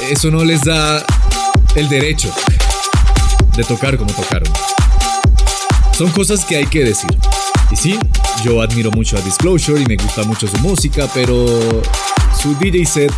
Eso 0.09 0.31
no 0.31 0.45
les 0.45 0.61
da 0.61 1.05
el 1.77 1.87
derecho 1.89 2.33
de 3.55 3.63
tocar 3.63 3.97
como 3.97 4.11
tocaron. 4.11 4.51
Son 5.95 6.09
cosas 6.09 6.43
que 6.43 6.57
hay 6.57 6.65
que 6.65 6.83
decir. 6.83 7.09
Y 7.71 7.75
sí, 7.75 7.99
yo 8.43 8.61
admiro 8.63 8.89
mucho 8.89 9.15
a 9.15 9.21
Disclosure 9.21 9.81
y 9.81 9.85
me 9.85 9.95
gusta 9.95 10.23
mucho 10.23 10.47
su 10.47 10.57
música, 10.57 11.07
pero 11.13 11.45
su 12.41 12.55
DJ 12.55 12.85
set 12.85 13.13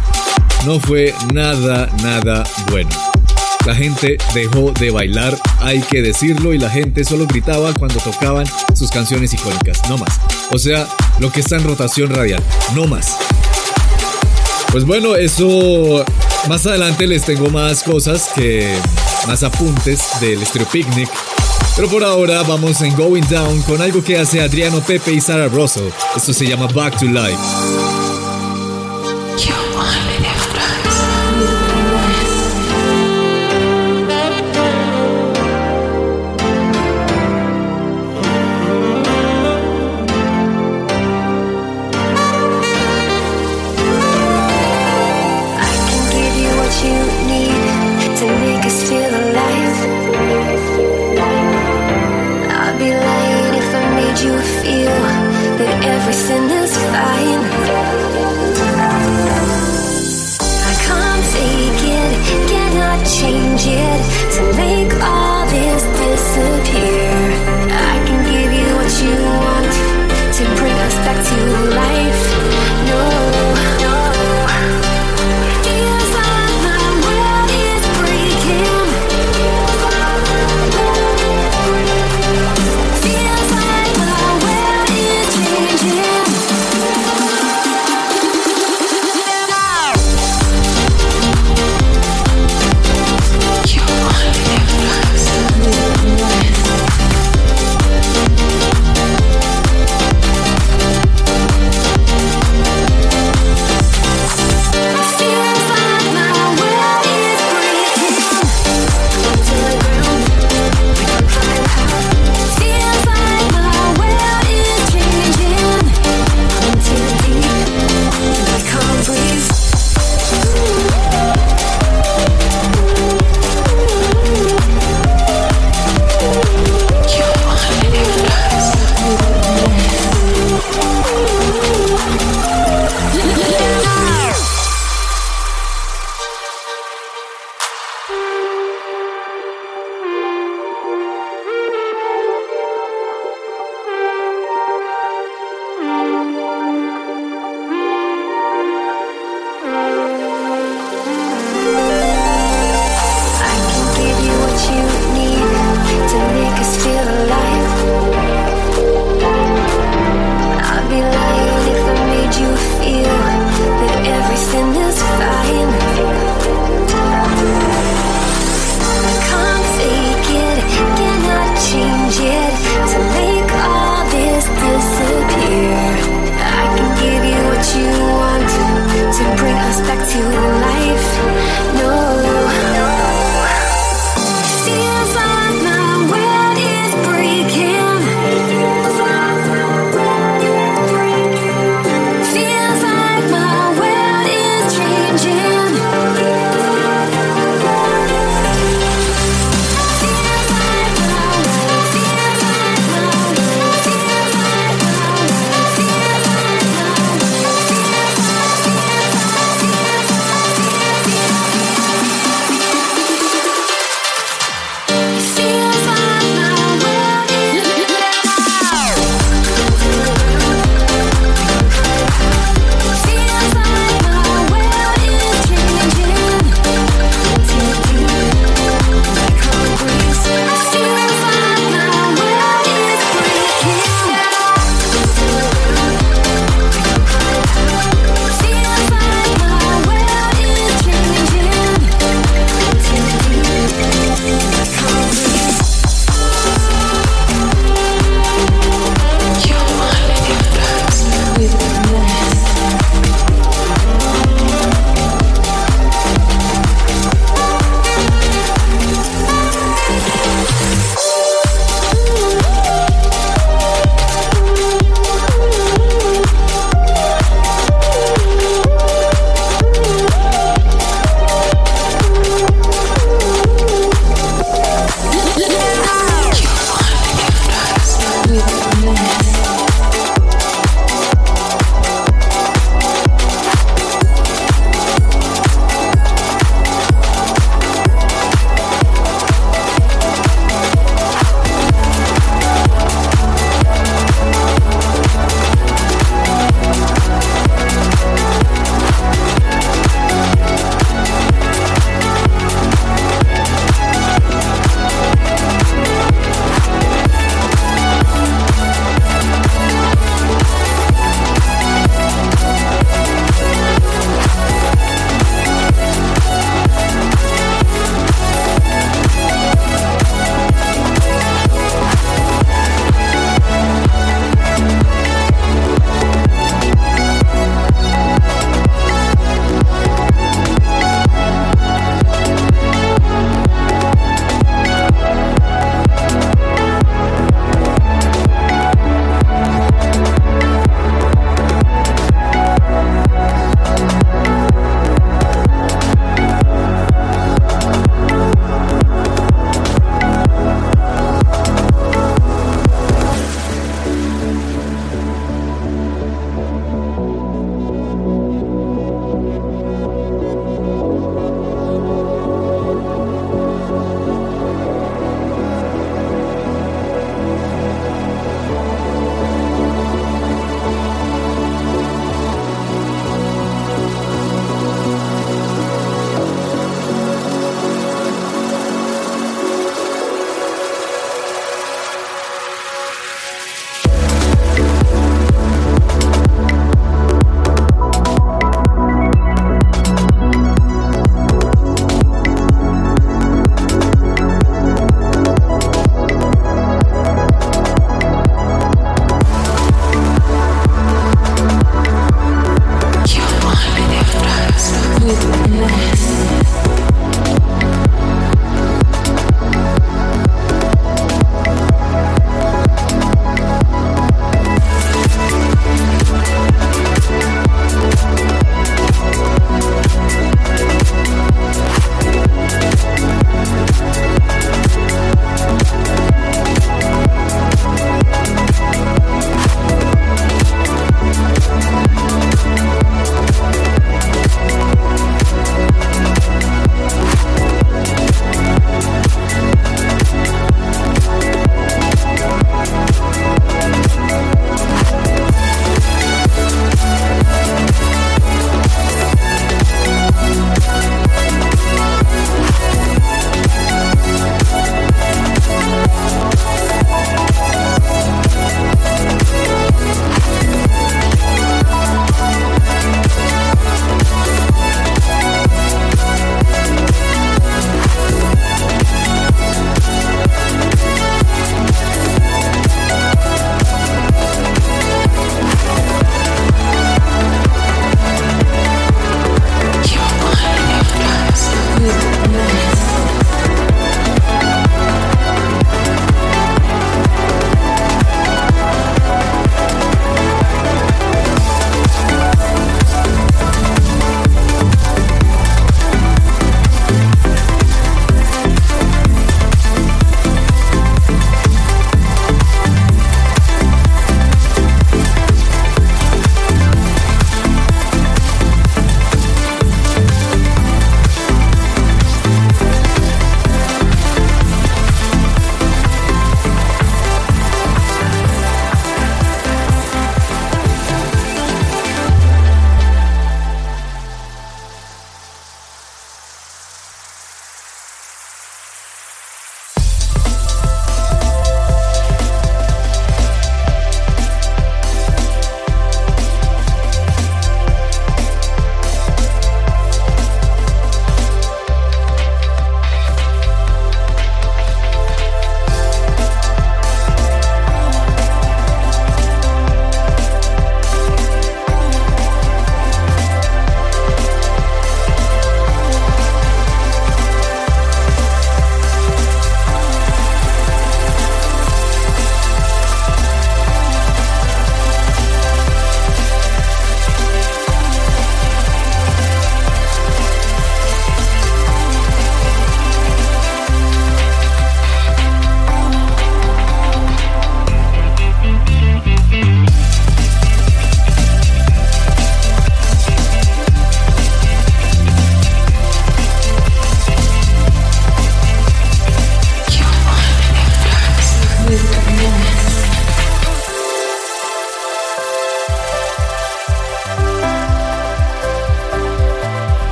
no 0.65 0.77
fue 0.79 1.15
nada, 1.33 1.89
nada 2.03 2.43
bueno. 2.69 2.89
La 3.65 3.75
gente 3.75 4.17
dejó 4.33 4.71
de 4.71 4.91
bailar, 4.91 5.37
hay 5.59 5.79
que 5.79 6.01
decirlo, 6.01 6.53
y 6.53 6.57
la 6.57 6.69
gente 6.69 7.05
solo 7.05 7.27
gritaba 7.27 7.73
cuando 7.73 7.99
tocaban 8.01 8.45
sus 8.73 8.89
canciones 8.89 9.33
icónicas, 9.33 9.81
no 9.89 9.97
más. 9.97 10.19
O 10.51 10.57
sea, 10.57 10.85
lo 11.19 11.31
que 11.31 11.39
está 11.39 11.55
en 11.55 11.63
rotación 11.63 12.09
radial, 12.09 12.43
no 12.75 12.87
más. 12.87 13.17
Pues 14.71 14.85
bueno, 14.85 15.15
eso 15.15 16.05
más 16.47 16.65
adelante 16.65 17.05
les 17.07 17.23
tengo 17.23 17.49
más 17.49 17.83
cosas 17.83 18.29
que 18.33 18.73
más 19.27 19.43
apuntes 19.43 20.01
del 20.21 20.45
Stereo 20.45 20.67
Picnic. 20.67 21.09
Pero 21.75 21.89
por 21.89 22.03
ahora 22.03 22.43
vamos 22.43 22.81
en 22.81 22.95
Going 22.95 23.23
Down 23.29 23.61
con 23.63 23.81
algo 23.81 24.03
que 24.03 24.17
hace 24.17 24.41
Adriano 24.41 24.81
Pepe 24.81 25.13
y 25.13 25.21
Sarah 25.21 25.47
Russell. 25.47 25.89
Esto 26.15 26.33
se 26.33 26.47
llama 26.47 26.67
Back 26.67 26.97
to 26.99 27.05
Life. 27.05 27.37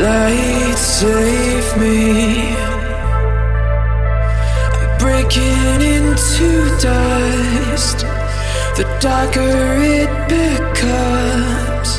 Light, 0.00 0.76
save 0.78 1.76
me. 1.76 2.54
I'm 4.78 4.98
breaking 4.98 5.80
into 5.82 6.48
dust. 6.80 8.06
The 8.76 8.86
darker 9.00 9.40
it 9.42 10.12
becomes, 10.30 11.98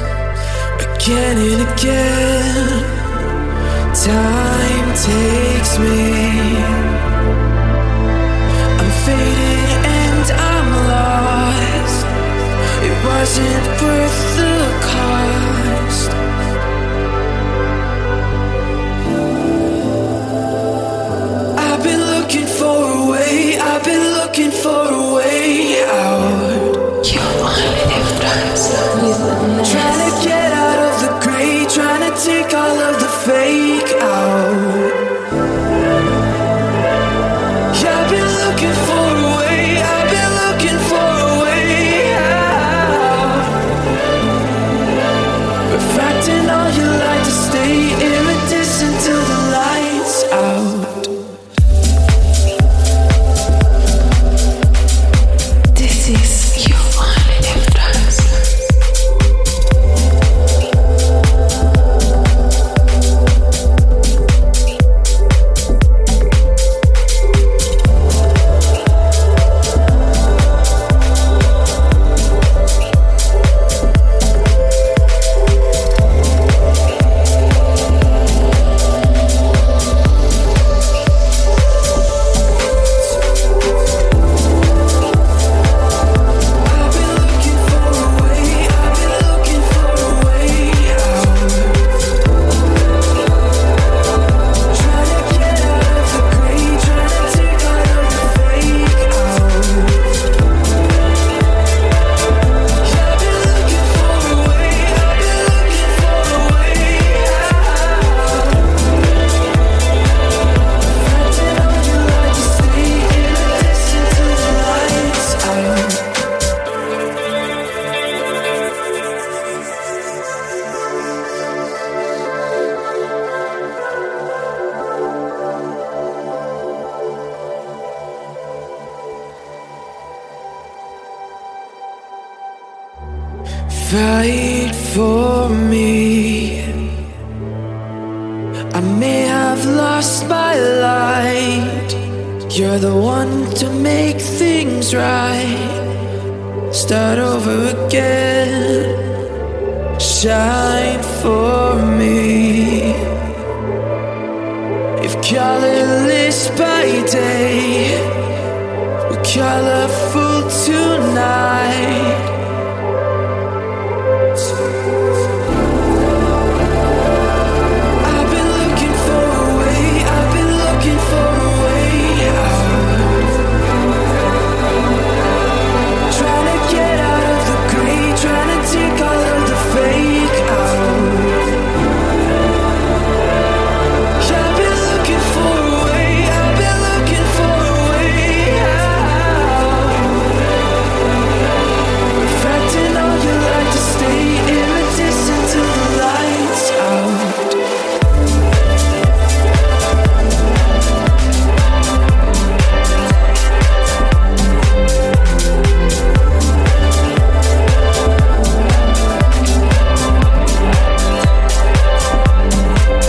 again 0.88 1.38
and 1.50 1.62
again, 1.68 2.84
time 3.94 4.90
takes 4.96 5.78
me. 5.78 6.56
I'm 8.80 8.92
fading 9.04 9.82
and 10.04 10.28
I'm 10.54 10.70
lost. 10.94 12.06
It 12.88 12.96
wasn't 13.04 13.68
worth 13.82 14.38
the 14.38 14.56
cost. 14.88 15.39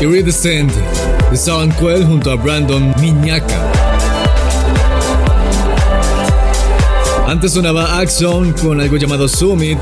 Iridescent 0.01 0.73
de 1.31 1.37
Sound 1.37 1.77
Quell 1.79 2.05
junto 2.07 2.31
a 2.31 2.37
Brandon 2.37 2.95
Miñaca. 3.01 3.61
Antes 7.27 7.53
sonaba 7.53 7.99
Axon 7.99 8.53
con 8.55 8.81
algo 8.81 8.97
llamado 8.97 9.29
Summit 9.29 9.79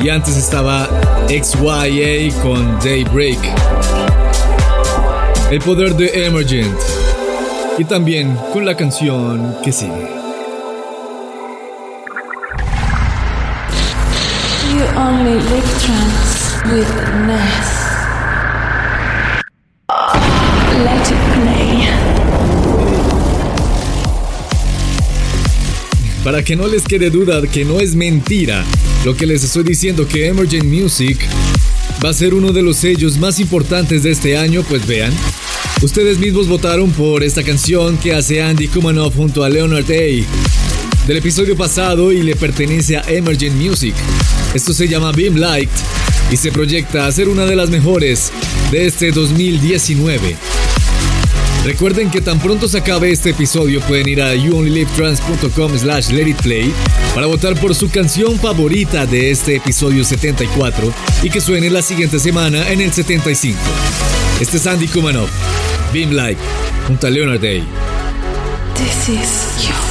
y 0.00 0.08
antes 0.08 0.36
estaba 0.36 0.88
XYA 1.28 2.32
con 2.42 2.78
Daybreak. 2.78 3.38
El 5.50 5.58
poder 5.60 5.94
de 5.94 6.26
Emergent. 6.26 6.78
Y 7.78 7.84
también 7.84 8.34
con 8.52 8.64
la 8.64 8.76
canción 8.76 9.56
que 9.62 9.72
sigue. 9.72 10.08
You 14.72 14.82
only 14.96 15.34
live 15.34 15.68
trance 15.80 16.56
with 16.72 16.88
Ness. 17.26 17.75
Para 26.26 26.42
que 26.42 26.56
no 26.56 26.66
les 26.66 26.82
quede 26.82 27.08
duda 27.08 27.40
que 27.42 27.64
no 27.64 27.78
es 27.78 27.94
mentira 27.94 28.64
lo 29.04 29.16
que 29.16 29.26
les 29.26 29.44
estoy 29.44 29.62
diciendo 29.62 30.08
que 30.08 30.26
Emergent 30.26 30.64
Music 30.64 31.16
va 32.04 32.08
a 32.08 32.12
ser 32.12 32.34
uno 32.34 32.50
de 32.50 32.62
los 32.62 32.78
sellos 32.78 33.16
más 33.16 33.38
importantes 33.38 34.02
de 34.02 34.10
este 34.10 34.36
año, 34.36 34.64
pues 34.68 34.84
vean. 34.88 35.12
Ustedes 35.82 36.18
mismos 36.18 36.48
votaron 36.48 36.90
por 36.90 37.22
esta 37.22 37.44
canción 37.44 37.96
que 37.96 38.12
hace 38.12 38.42
Andy 38.42 38.66
Kumanoff 38.66 39.14
junto 39.14 39.44
a 39.44 39.48
Leonard 39.48 39.88
A. 39.88 41.06
del 41.06 41.16
episodio 41.16 41.56
pasado 41.56 42.10
y 42.10 42.24
le 42.24 42.34
pertenece 42.34 42.96
a 42.96 43.04
Emergent 43.06 43.54
Music. 43.54 43.94
Esto 44.52 44.74
se 44.74 44.88
llama 44.88 45.12
Beam 45.12 45.36
Light 45.36 45.70
y 46.32 46.36
se 46.36 46.50
proyecta 46.50 47.06
a 47.06 47.12
ser 47.12 47.28
una 47.28 47.46
de 47.46 47.54
las 47.54 47.70
mejores 47.70 48.32
de 48.72 48.88
este 48.88 49.12
2019. 49.12 50.55
Recuerden 51.66 52.12
que 52.12 52.20
tan 52.20 52.38
pronto 52.38 52.68
se 52.68 52.78
acabe 52.78 53.10
este 53.10 53.30
episodio 53.30 53.80
pueden 53.80 54.06
ir 54.06 54.22
a 54.22 54.36
youonlylivetrans.com 54.36 55.76
slash 55.76 56.10
letitplay 56.10 56.72
para 57.12 57.26
votar 57.26 57.58
por 57.60 57.74
su 57.74 57.90
canción 57.90 58.38
favorita 58.38 59.04
de 59.04 59.32
este 59.32 59.56
episodio 59.56 60.04
74 60.04 60.94
y 61.24 61.28
que 61.28 61.40
suene 61.40 61.68
la 61.68 61.82
siguiente 61.82 62.20
semana 62.20 62.70
en 62.70 62.82
el 62.82 62.92
75. 62.92 63.58
Este 64.40 64.58
es 64.58 64.66
Andy 64.68 64.86
Kumanov, 64.86 65.28
Beam 65.92 66.12
Light, 66.12 66.38
junto 66.86 67.08
a 67.08 67.10
Leonard 67.10 67.40
Day. 67.40 67.64
This 68.76 69.08
is 69.08 69.66
your 69.66 69.85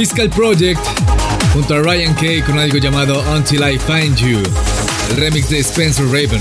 Fiscal 0.00 0.30
Project 0.30 0.80
junto 1.52 1.74
a 1.74 1.78
Ryan 1.82 2.14
Kay 2.14 2.40
con 2.40 2.58
algo 2.58 2.78
llamado 2.78 3.22
Until 3.34 3.60
I 3.60 3.78
Find 3.78 4.16
You, 4.16 4.42
el 5.10 5.16
remix 5.16 5.50
de 5.50 5.58
Spencer 5.58 6.06
Raven. 6.06 6.40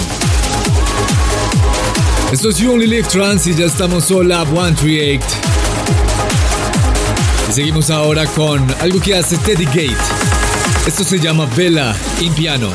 Esto 2.31 2.51
es 2.51 2.57
You 2.57 2.71
Only 2.71 2.87
Live 2.87 3.09
Trans 3.09 3.47
y 3.47 3.53
ya 3.53 3.65
estamos 3.65 4.05
sola 4.05 4.45
138. 4.45 5.25
Y 7.49 7.51
seguimos 7.51 7.89
ahora 7.89 8.25
con 8.27 8.65
algo 8.79 9.01
que 9.01 9.15
hace 9.15 9.37
Teddy 9.39 9.65
Gate. 9.65 9.97
Esto 10.87 11.03
se 11.03 11.19
llama 11.19 11.45
Vela 11.53 11.93
in 12.21 12.33
Piano. 12.33 12.69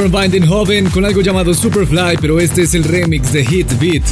Jordan 0.00 0.22
Bindenhoven 0.22 0.88
con 0.88 1.04
algo 1.04 1.20
llamado 1.20 1.52
Superfly, 1.52 2.16
pero 2.22 2.40
este 2.40 2.62
es 2.62 2.74
el 2.74 2.84
remix 2.84 3.34
de 3.34 3.44
Hit 3.44 3.70
Beat. 3.78 4.02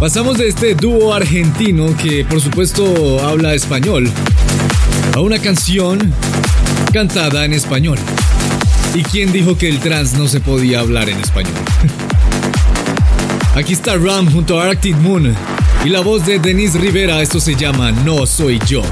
Pasamos 0.00 0.38
de 0.38 0.48
este 0.48 0.74
dúo 0.74 1.14
argentino 1.14 1.96
que 1.96 2.24
por 2.24 2.40
supuesto 2.40 3.24
habla 3.24 3.54
español 3.54 4.10
a 5.14 5.20
una 5.20 5.38
canción 5.38 6.12
cantada 6.92 7.44
en 7.44 7.52
español. 7.52 7.98
¿Y 8.96 9.02
quién 9.04 9.30
dijo 9.32 9.56
que 9.56 9.68
el 9.68 9.78
trans 9.78 10.14
no 10.14 10.26
se 10.26 10.40
podía 10.40 10.80
hablar 10.80 11.08
en 11.08 11.20
español? 11.20 11.54
Aquí 13.54 13.74
está 13.74 13.94
Ram 13.94 14.32
junto 14.32 14.60
a 14.60 14.64
Arctic 14.64 14.96
Moon 14.96 15.36
y 15.84 15.88
la 15.88 16.00
voz 16.00 16.26
de 16.26 16.40
Denise 16.40 16.78
Rivera, 16.78 17.22
esto 17.22 17.38
se 17.38 17.54
llama 17.54 17.92
No 17.92 18.26
Soy 18.26 18.58
Yo. 18.66 18.82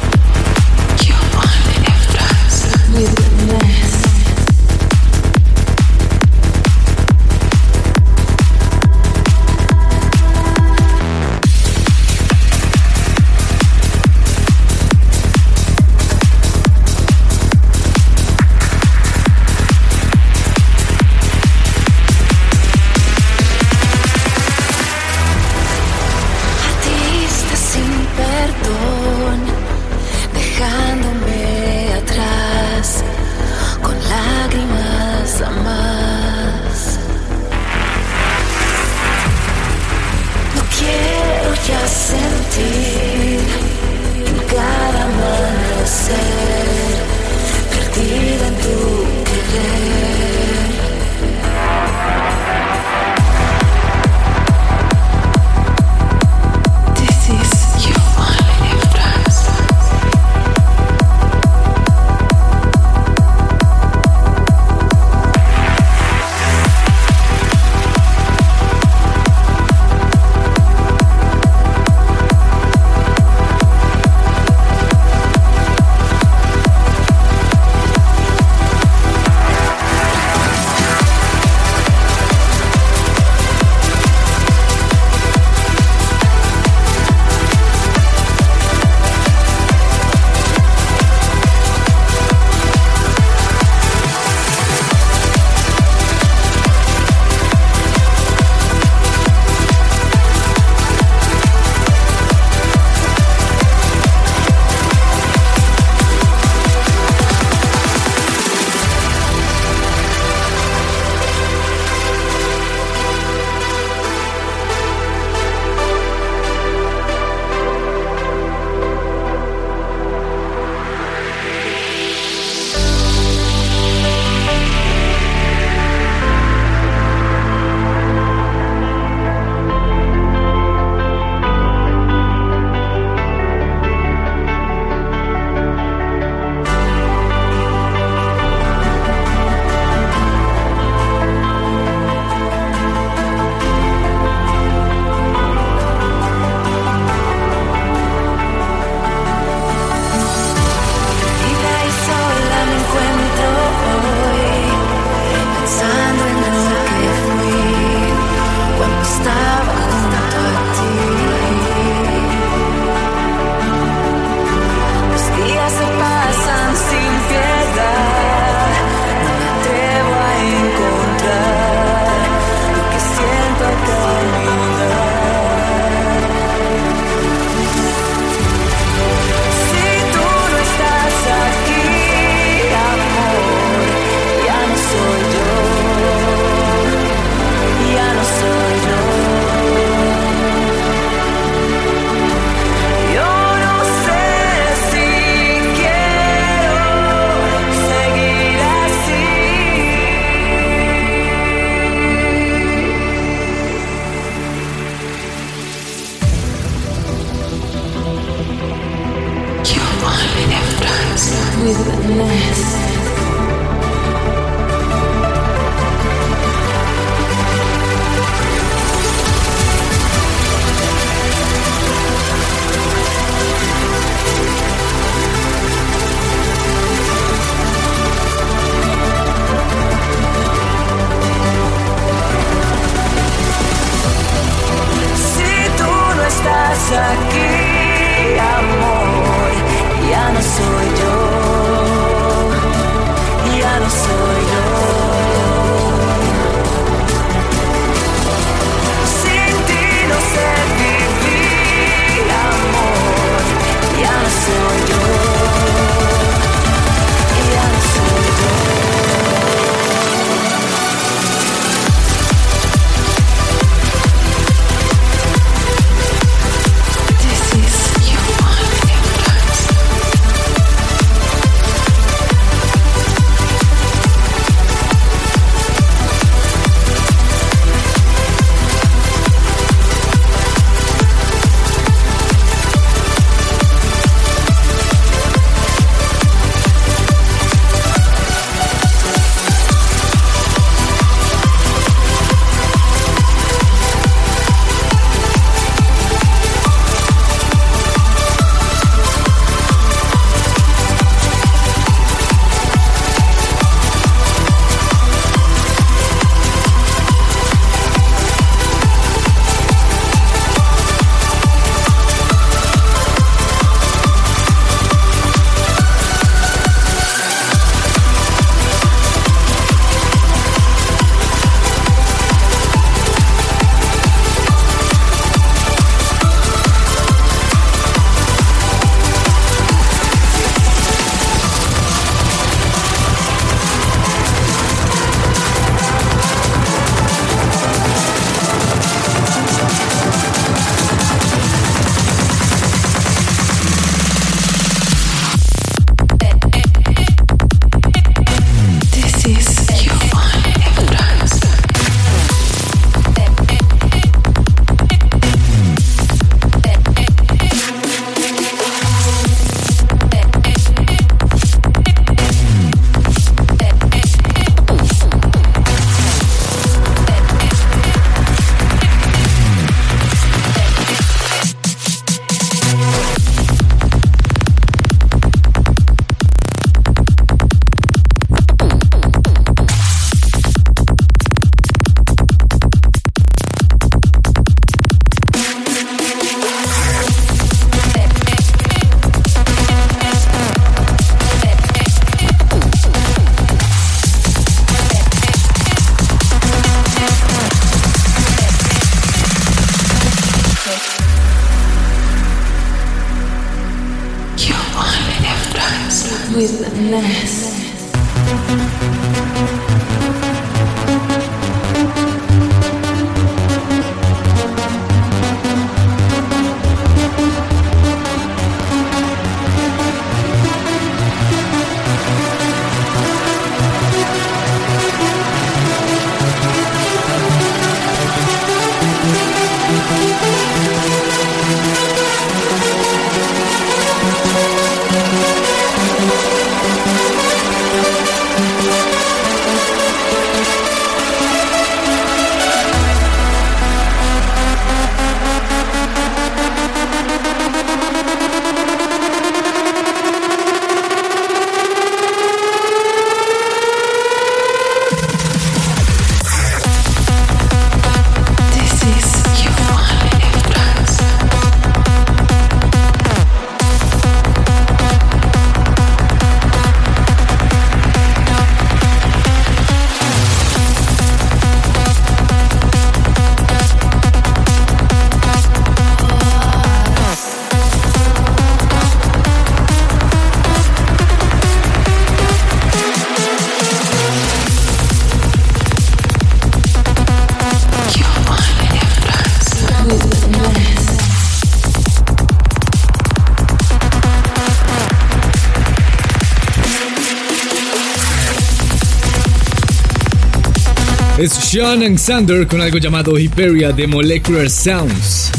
Sean 501.55 501.85
and 501.85 501.99
Sander 501.99 502.49
con 502.49 502.61
algo 502.61 502.79
llamado 502.79 503.17
Hyperia 503.17 503.71
de 503.71 503.87
Molecular 503.87 504.51
Sounds. 504.51 505.31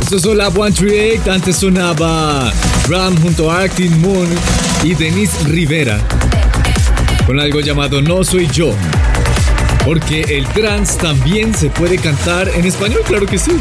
Esto 0.00 0.16
es 0.16 0.24
Lab 0.26 0.52
138, 0.52 1.32
antes 1.32 1.56
sonaba 1.56 2.52
Ram 2.88 3.20
junto 3.20 3.50
a 3.50 3.62
Arctic 3.62 3.90
Moon 3.96 4.28
y 4.84 4.94
Denise 4.94 5.36
Rivera 5.48 5.98
con 7.26 7.40
algo 7.40 7.58
llamado 7.58 8.00
No 8.00 8.22
Soy 8.22 8.46
Yo. 8.46 8.72
Porque 9.84 10.20
el 10.38 10.46
trance 10.46 10.96
también 10.98 11.52
se 11.52 11.68
puede 11.68 11.98
cantar 11.98 12.48
en 12.50 12.64
español, 12.64 13.00
claro 13.04 13.26
que 13.26 13.38
sí. 13.38 13.58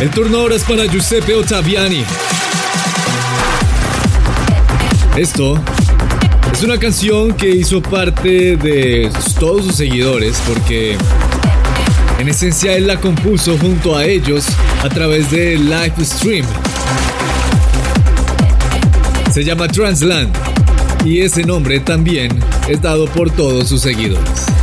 El 0.00 0.10
turno 0.10 0.38
ahora 0.38 0.54
es 0.54 0.62
para 0.62 0.84
Giuseppe 0.84 1.34
Ottaviani. 1.34 2.04
Esto 5.16 5.60
es 5.72 5.73
una 6.64 6.78
canción 6.78 7.34
que 7.34 7.50
hizo 7.50 7.82
parte 7.82 8.56
de 8.56 9.10
todos 9.38 9.66
sus 9.66 9.74
seguidores 9.76 10.40
porque 10.48 10.96
en 12.18 12.28
esencia 12.28 12.74
él 12.74 12.86
la 12.86 12.98
compuso 12.98 13.58
junto 13.58 13.94
a 13.94 14.06
ellos 14.06 14.46
a 14.82 14.88
través 14.88 15.30
de 15.30 15.58
live 15.58 15.92
stream. 16.02 16.46
Se 19.30 19.44
llama 19.44 19.68
Transland 19.68 20.34
y 21.04 21.20
ese 21.20 21.42
nombre 21.42 21.80
también 21.80 22.30
es 22.66 22.80
dado 22.80 23.06
por 23.08 23.30
todos 23.30 23.68
sus 23.68 23.82
seguidores. 23.82 24.53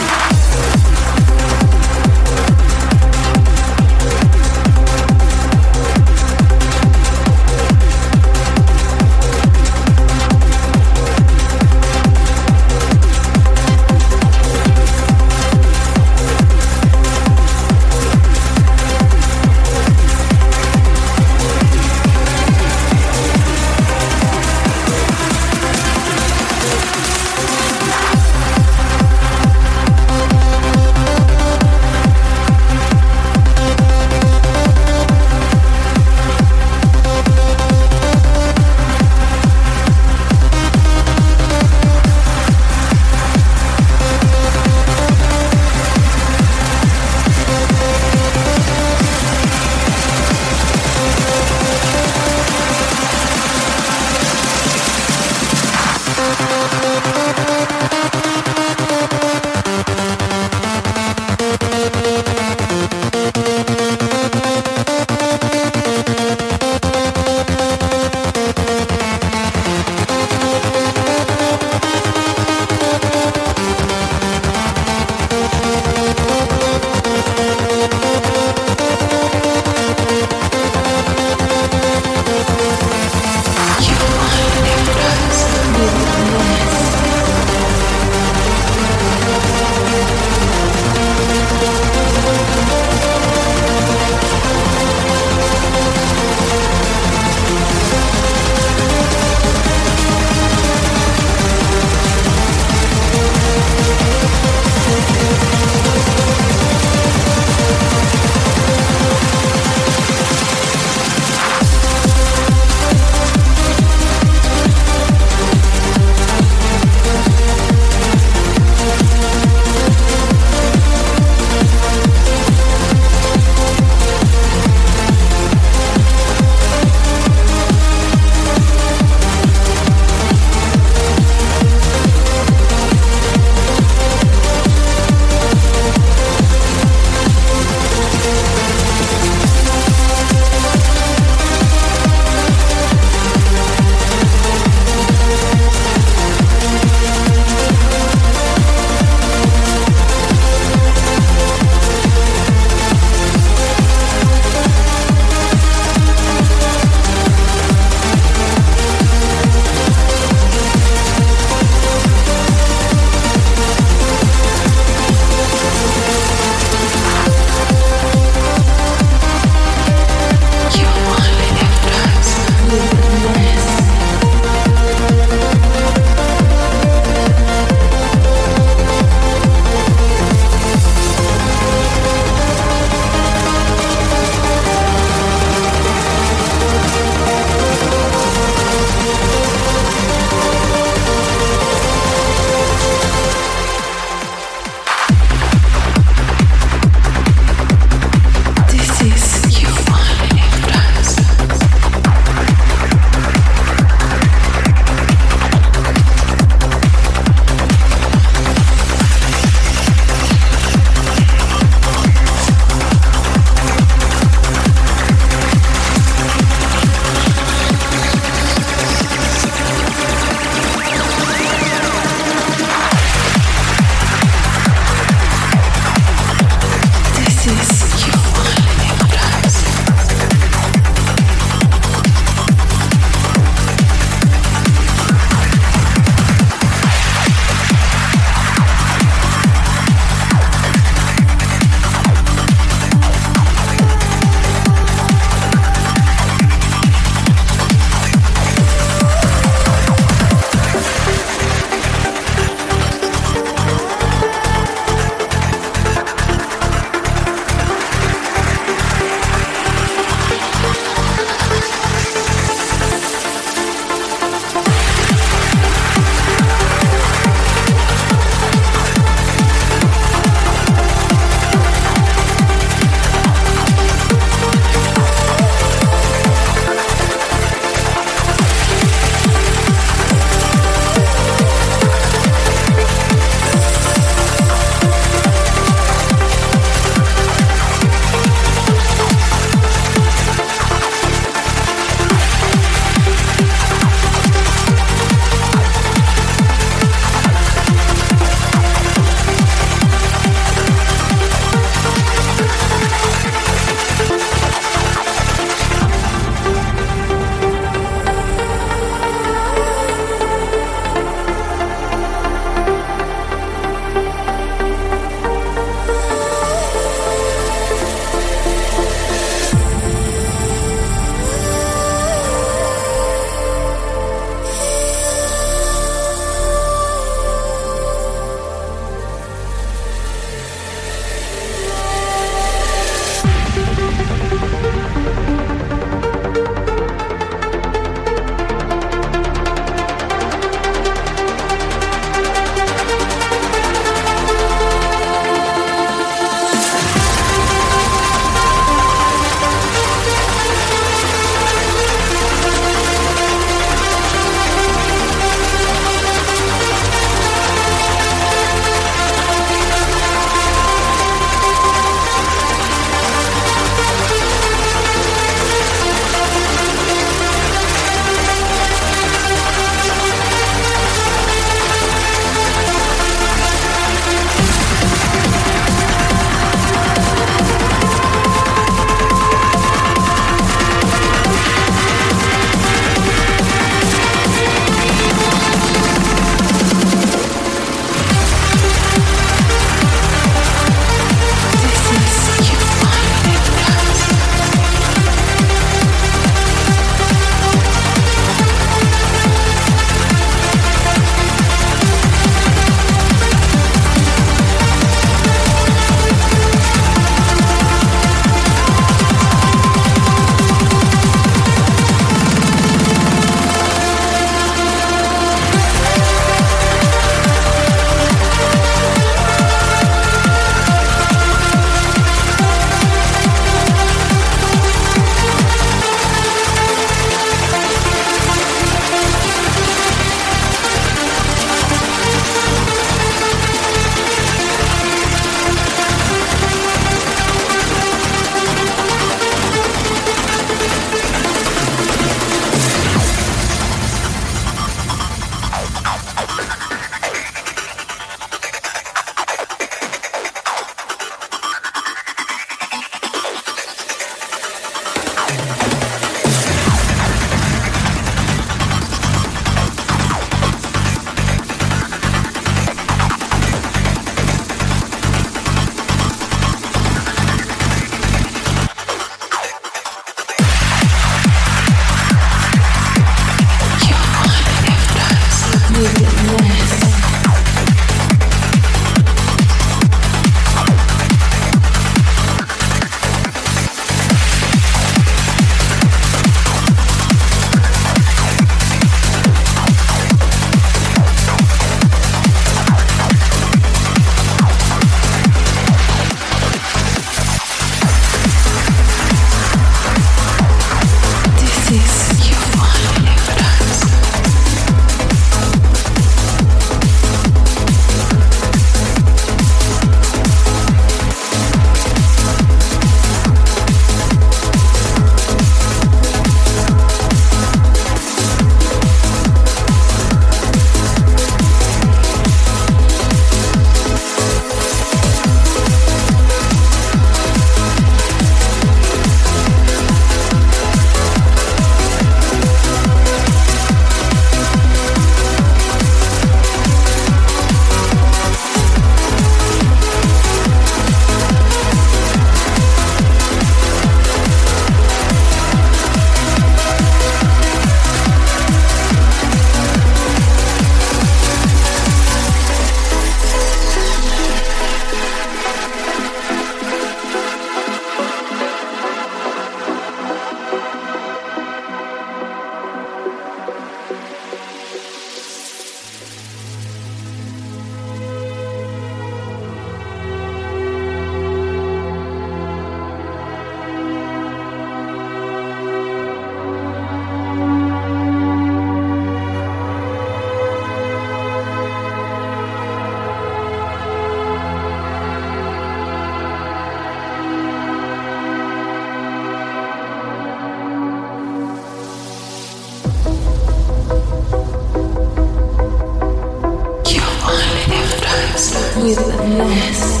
with 598.81 598.95
the 598.95 599.27
mess. 599.37 600.00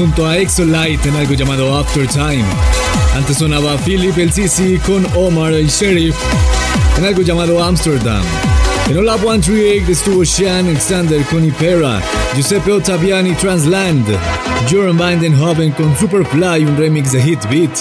Junto 0.00 0.26
a 0.26 0.38
Exolite 0.38 1.10
en 1.10 1.16
algo 1.16 1.34
llamado 1.34 1.76
After 1.76 2.06
Time. 2.08 2.42
Antes 3.14 3.36
sonaba 3.36 3.76
Philip 3.84 4.16
El 4.16 4.32
Sisi 4.32 4.78
con 4.78 5.06
Omar 5.14 5.52
El 5.52 5.68
Sheriff 5.68 6.16
en 6.96 7.04
algo 7.04 7.20
llamado 7.20 7.62
Amsterdam. 7.62 8.22
En 8.88 8.96
Hola 8.96 9.18
138 9.18 9.92
estuvo 9.92 10.24
Sean 10.24 10.68
Alexander 10.68 11.22
con 11.24 11.44
Ipera, 11.44 12.00
Giuseppe 12.34 12.72
Ottaviani 12.72 13.34
Transland, 13.34 14.06
Joran 14.70 14.98
Hoven 15.38 15.72
con 15.72 15.94
Superfly, 15.98 16.64
un 16.64 16.78
remix 16.78 17.12
de 17.12 17.22
Hit 17.22 17.44
Beat, 17.50 17.76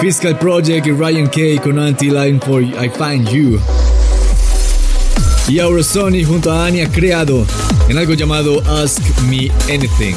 Fiscal 0.00 0.38
Project 0.38 0.86
y 0.86 0.92
Ryan 0.92 1.26
Kay 1.26 1.58
con 1.58 1.78
Anti-Line 1.78 2.40
for 2.40 2.62
I 2.62 2.90
Find 2.96 3.28
You. 3.28 3.60
Y 5.48 5.58
Aurosony 5.58 6.24
junto 6.24 6.50
a 6.50 6.64
Anya 6.64 6.90
Creado 6.90 7.44
en 7.90 7.98
algo 7.98 8.14
llamado 8.14 8.62
Ask 8.66 9.02
Me 9.28 9.50
Anything. 9.68 10.16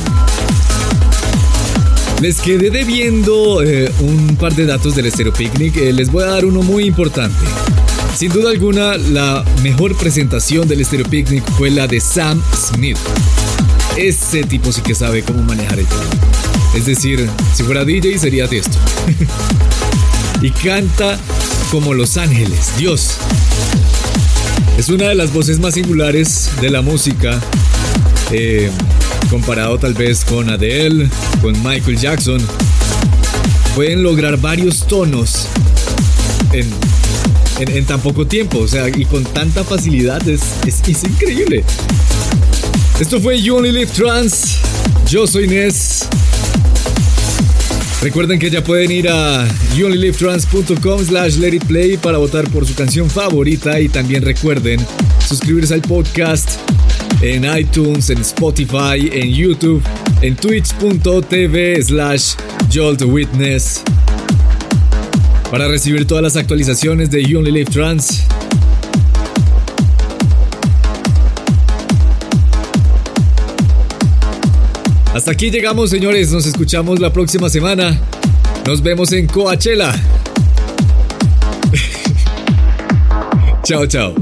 Les 2.22 2.40
quedé 2.40 2.70
debiendo 2.70 3.62
eh, 3.62 3.92
un 4.00 4.38
par 4.38 4.56
de 4.56 4.66
datos 4.66 4.96
del 4.96 5.12
Stereo 5.12 5.34
Picnic, 5.34 5.76
eh, 5.78 5.92
les 5.92 6.12
voy 6.12 6.24
a 6.24 6.28
dar 6.28 6.46
uno 6.46 6.62
muy 6.62 6.86
importante. 6.86 7.46
Sin 8.16 8.32
duda 8.32 8.52
alguna, 8.52 8.98
la 8.98 9.44
mejor 9.62 9.96
presentación 9.98 10.68
del 10.68 10.84
Stereo 10.86 11.06
Picnic 11.08 11.44
fue 11.58 11.70
la 11.70 11.88
de 11.88 12.00
Sam 12.00 12.42
Smith. 12.56 12.98
Ese 13.98 14.44
tipo 14.44 14.72
sí 14.72 14.82
que 14.82 14.96
sabe 14.96 15.24
cómo 15.24 15.44
manejar 15.44 15.80
el 15.80 15.86
piano. 15.86 16.04
Es 16.76 16.86
decir, 16.86 17.30
si 17.54 17.64
fuera 17.64 17.84
DJ 17.84 18.18
sería 18.18 18.48
de 18.48 18.58
esto. 18.60 18.78
y 20.42 20.52
canta 20.52 21.20
como 21.70 21.94
Los 21.94 22.18
Ángeles, 22.18 22.72
Dios. 22.78 23.18
Es 24.78 24.90
una 24.90 25.10
de 25.10 25.16
las 25.16 25.34
voces 25.34 25.60
más 25.60 25.74
singulares 25.74 26.52
de 26.62 26.70
la 26.70 26.82
música, 26.82 27.40
eh, 28.32 28.70
comparado 29.30 29.78
tal 29.78 29.94
vez 29.94 30.24
con 30.26 30.50
Adele, 30.50 31.10
con 31.42 31.54
Michael 31.64 31.98
Jackson. 31.98 32.42
Pueden 33.76 34.04
lograr 34.04 34.38
varios 34.38 34.88
tonos 34.88 35.48
en 36.54 36.68
en, 37.60 37.86
tan 37.86 38.02
poco 38.02 38.26
tiempo, 38.28 38.60
o 38.60 38.68
sea, 38.68 38.90
y 38.90 39.06
con 39.06 39.24
tanta 39.24 39.64
facilidad, 39.64 40.28
es, 40.28 40.42
es, 40.66 41.04
increíble. 41.04 41.64
Esto 43.00 43.20
fue 43.20 43.42
You 43.42 43.58
Only 43.58 43.72
Live 43.72 43.92
Trans. 43.94 44.58
Yo 45.10 45.28
soy 45.28 45.48
Nes. 45.48 46.08
Recuerden 48.02 48.40
que 48.40 48.50
ya 48.50 48.64
pueden 48.64 48.92
ir 48.92 49.10
a 49.10 49.48
youonlylivetrans.com 49.76 51.06
slash 51.06 51.38
let 51.38 51.54
it 51.56 51.66
play 51.66 51.98
para 51.98 52.18
votar 52.18 52.48
por 52.50 52.66
su 52.66 52.76
canción 52.76 53.10
favorita 53.10 53.80
y 53.80 53.90
también 53.90 54.22
recuerden 54.22 54.80
suscribirse 55.28 55.74
al 55.74 55.82
podcast 55.82 56.60
en 57.22 57.58
iTunes, 57.58 58.10
en 58.10 58.20
Spotify, 58.20 59.10
en 59.12 59.34
YouTube, 59.34 59.82
en 60.22 60.36
twitch.tv 60.36 61.82
slash 61.84 62.36
joltwitness 62.74 63.82
para 65.50 65.68
recibir 65.68 66.06
todas 66.06 66.24
las 66.24 66.36
actualizaciones 66.36 67.10
de 67.12 67.24
You 67.24 67.40
Only 67.40 67.66
Trans. 67.66 68.24
Hasta 75.14 75.32
aquí 75.32 75.50
llegamos, 75.50 75.90
señores. 75.92 76.32
Nos 76.32 76.46
escuchamos 76.46 77.00
la 77.00 77.14
próxima 77.14 77.48
semana. 77.50 77.98
Nos 78.68 78.84
vemos 78.84 79.14
en 79.14 79.28
Coachella. 79.28 79.94
chao, 83.64 83.88
chao. 83.88 84.14